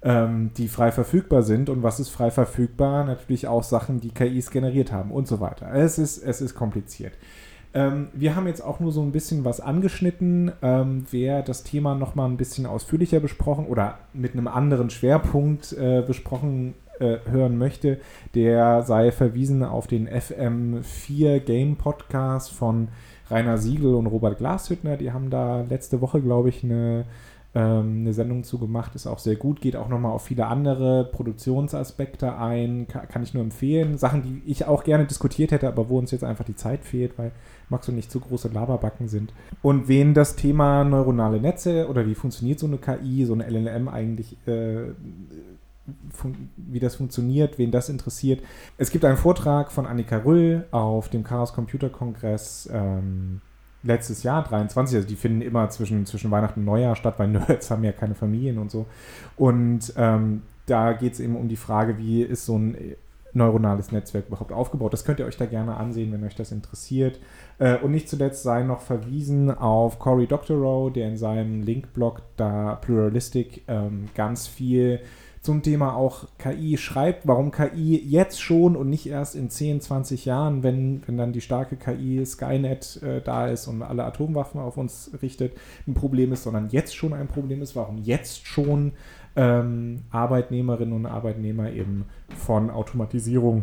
ähm, 0.02 0.52
die 0.56 0.68
frei 0.68 0.92
verfügbar 0.92 1.42
sind. 1.42 1.68
Und 1.68 1.82
was 1.82 1.98
ist 1.98 2.10
frei 2.10 2.30
verfügbar? 2.30 3.04
Natürlich 3.04 3.48
auch 3.48 3.64
Sachen, 3.64 4.00
die 4.00 4.10
KIs 4.10 4.52
generiert 4.52 4.92
haben 4.92 5.10
und 5.10 5.26
so 5.26 5.40
weiter. 5.40 5.72
Es 5.74 5.98
ist, 5.98 6.18
es 6.18 6.40
ist 6.40 6.54
kompliziert. 6.54 7.14
Ähm, 7.78 8.08
wir 8.12 8.34
haben 8.34 8.48
jetzt 8.48 8.60
auch 8.60 8.80
nur 8.80 8.90
so 8.90 9.00
ein 9.02 9.12
bisschen 9.12 9.44
was 9.44 9.60
angeschnitten. 9.60 10.50
Ähm, 10.62 11.06
wer 11.12 11.42
das 11.42 11.62
Thema 11.62 11.94
nochmal 11.94 12.28
ein 12.28 12.36
bisschen 12.36 12.66
ausführlicher 12.66 13.20
besprochen 13.20 13.66
oder 13.66 13.98
mit 14.12 14.32
einem 14.32 14.48
anderen 14.48 14.90
Schwerpunkt 14.90 15.74
äh, 15.74 16.02
besprochen 16.04 16.74
äh, 16.98 17.18
hören 17.30 17.56
möchte, 17.56 18.00
der 18.34 18.82
sei 18.82 19.12
verwiesen 19.12 19.62
auf 19.62 19.86
den 19.86 20.08
FM4 20.08 21.38
Game 21.38 21.76
Podcast 21.76 22.50
von 22.50 22.88
Rainer 23.30 23.58
Siegel 23.58 23.94
und 23.94 24.08
Robert 24.08 24.38
Glashüttner. 24.38 24.96
Die 24.96 25.12
haben 25.12 25.30
da 25.30 25.60
letzte 25.60 26.00
Woche, 26.00 26.20
glaube 26.20 26.48
ich, 26.48 26.64
eine 26.64 27.04
ähm, 27.54 28.00
eine 28.00 28.12
Sendung 28.12 28.44
zu 28.44 28.58
gemacht, 28.58 28.94
ist 28.94 29.06
auch 29.06 29.18
sehr 29.18 29.36
gut, 29.36 29.60
geht 29.60 29.74
auch 29.74 29.88
nochmal 29.88 30.12
auf 30.12 30.24
viele 30.24 30.46
andere 30.46 31.04
Produktionsaspekte 31.04 32.36
ein, 32.36 32.86
kann, 32.88 33.22
ich 33.22 33.32
nur 33.32 33.42
empfehlen. 33.42 33.96
Sachen, 33.96 34.22
die 34.22 34.42
ich 34.44 34.66
auch 34.66 34.84
gerne 34.84 35.06
diskutiert 35.06 35.50
hätte, 35.50 35.66
aber 35.66 35.88
wo 35.88 35.98
uns 35.98 36.10
jetzt 36.10 36.24
einfach 36.24 36.44
die 36.44 36.56
Zeit 36.56 36.84
fehlt, 36.84 37.18
weil 37.18 37.32
Max 37.70 37.88
und 37.88 37.96
nicht 37.96 38.10
zu 38.10 38.20
große 38.20 38.48
Laberbacken 38.48 39.08
sind. 39.08 39.32
Und 39.62 39.88
wen 39.88 40.14
das 40.14 40.36
Thema 40.36 40.84
neuronale 40.84 41.40
Netze 41.40 41.88
oder 41.88 42.06
wie 42.06 42.14
funktioniert 42.14 42.58
so 42.58 42.66
eine 42.66 42.78
KI, 42.78 43.24
so 43.24 43.34
eine 43.34 43.48
LLM 43.48 43.88
eigentlich 43.88 44.36
äh, 44.46 44.92
wie 46.56 46.80
das 46.80 46.96
funktioniert, 46.96 47.58
wen 47.58 47.70
das 47.70 47.88
interessiert. 47.88 48.42
Es 48.76 48.90
gibt 48.90 49.04
einen 49.04 49.16
Vortrag 49.16 49.72
von 49.72 49.86
Annika 49.86 50.18
Rüll 50.18 50.66
auf 50.70 51.08
dem 51.08 51.24
Chaos 51.24 51.52
Computer 51.52 51.88
Kongress 51.88 52.68
ähm, 52.72 53.40
letztes 53.82 54.22
Jahr, 54.22 54.44
23, 54.44 54.96
also 54.96 55.08
die 55.08 55.16
finden 55.16 55.40
immer 55.40 55.68
zwischen, 55.70 56.04
zwischen 56.06 56.30
Weihnachten 56.30 56.60
und 56.60 56.66
Neujahr 56.66 56.96
statt, 56.96 57.14
weil 57.18 57.28
Nerds 57.28 57.70
haben 57.70 57.84
ja 57.84 57.92
keine 57.92 58.14
Familien 58.14 58.58
und 58.58 58.70
so. 58.70 58.86
Und 59.36 59.92
ähm, 59.96 60.42
da 60.66 60.92
geht 60.92 61.14
es 61.14 61.20
eben 61.20 61.36
um 61.36 61.48
die 61.48 61.56
Frage, 61.56 61.98
wie 61.98 62.22
ist 62.22 62.44
so 62.44 62.58
ein 62.58 62.76
neuronales 63.32 63.92
Netzwerk 63.92 64.28
überhaupt 64.28 64.52
aufgebaut. 64.52 64.92
Das 64.92 65.04
könnt 65.04 65.20
ihr 65.20 65.26
euch 65.26 65.36
da 65.36 65.46
gerne 65.46 65.76
ansehen, 65.76 66.12
wenn 66.12 66.24
euch 66.24 66.34
das 66.34 66.52
interessiert. 66.52 67.20
Äh, 67.58 67.78
und 67.78 67.92
nicht 67.92 68.08
zuletzt 68.08 68.42
sei 68.42 68.62
noch 68.62 68.80
verwiesen 68.80 69.50
auf 69.50 69.98
Cory 69.98 70.26
Doctorow, 70.26 70.92
der 70.92 71.08
in 71.08 71.16
seinem 71.16 71.62
Link-Blog 71.62 72.22
da 72.36 72.76
Pluralistic 72.76 73.64
ähm, 73.68 74.06
ganz 74.14 74.46
viel 74.46 75.00
zum 75.40 75.62
Thema 75.62 75.94
auch 75.94 76.26
KI 76.38 76.76
schreibt, 76.76 77.26
warum 77.26 77.50
KI 77.50 77.96
jetzt 77.96 78.40
schon 78.42 78.76
und 78.76 78.90
nicht 78.90 79.06
erst 79.06 79.34
in 79.34 79.50
10, 79.50 79.80
20 79.80 80.24
Jahren, 80.24 80.62
wenn, 80.62 81.02
wenn 81.06 81.16
dann 81.16 81.32
die 81.32 81.40
starke 81.40 81.76
KI 81.76 82.24
Skynet 82.26 83.00
äh, 83.02 83.20
da 83.22 83.46
ist 83.46 83.66
und 83.66 83.82
alle 83.82 84.04
Atomwaffen 84.04 84.60
auf 84.60 84.76
uns 84.76 85.10
richtet, 85.22 85.56
ein 85.86 85.94
Problem 85.94 86.32
ist, 86.32 86.42
sondern 86.42 86.68
jetzt 86.70 86.94
schon 86.94 87.12
ein 87.12 87.28
Problem 87.28 87.62
ist, 87.62 87.76
warum 87.76 87.98
jetzt 87.98 88.46
schon 88.46 88.92
ähm, 89.38 90.02
Arbeitnehmerinnen 90.10 90.92
und 90.92 91.06
Arbeitnehmer 91.06 91.70
eben 91.70 92.06
von 92.36 92.70
Automatisierung 92.70 93.62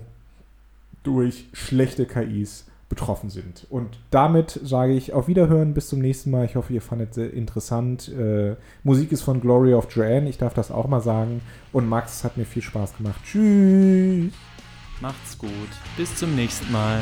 durch 1.04 1.48
schlechte 1.54 2.06
KIs 2.06 2.66
betroffen 2.88 3.30
sind. 3.30 3.68
Und 3.70 4.00
damit 4.10 4.60
sage 4.64 4.94
ich 4.94 5.12
auf 5.12 5.28
Wiederhören, 5.28 5.74
bis 5.74 5.90
zum 5.90 6.00
nächsten 6.00 6.32
Mal. 6.32 6.46
Ich 6.46 6.56
hoffe, 6.56 6.72
ihr 6.72 6.82
fandet 6.82 7.18
es 7.18 7.34
interessant. 7.34 8.10
Äh, 8.10 8.56
Musik 8.84 9.12
ist 9.12 9.24
von 9.24 9.42
Glory 9.42 9.74
of 9.74 9.94
Joanne, 9.94 10.30
ich 10.30 10.38
darf 10.38 10.54
das 10.54 10.72
auch 10.72 10.88
mal 10.88 11.02
sagen. 11.02 11.42
Und 11.74 11.90
Max 11.90 12.24
hat 12.24 12.38
mir 12.38 12.46
viel 12.46 12.62
Spaß 12.62 12.96
gemacht. 12.98 13.20
Tschüss. 13.26 14.32
Macht's 15.02 15.38
gut. 15.38 15.50
Bis 15.98 16.16
zum 16.16 16.36
nächsten 16.36 16.72
Mal. 16.72 17.02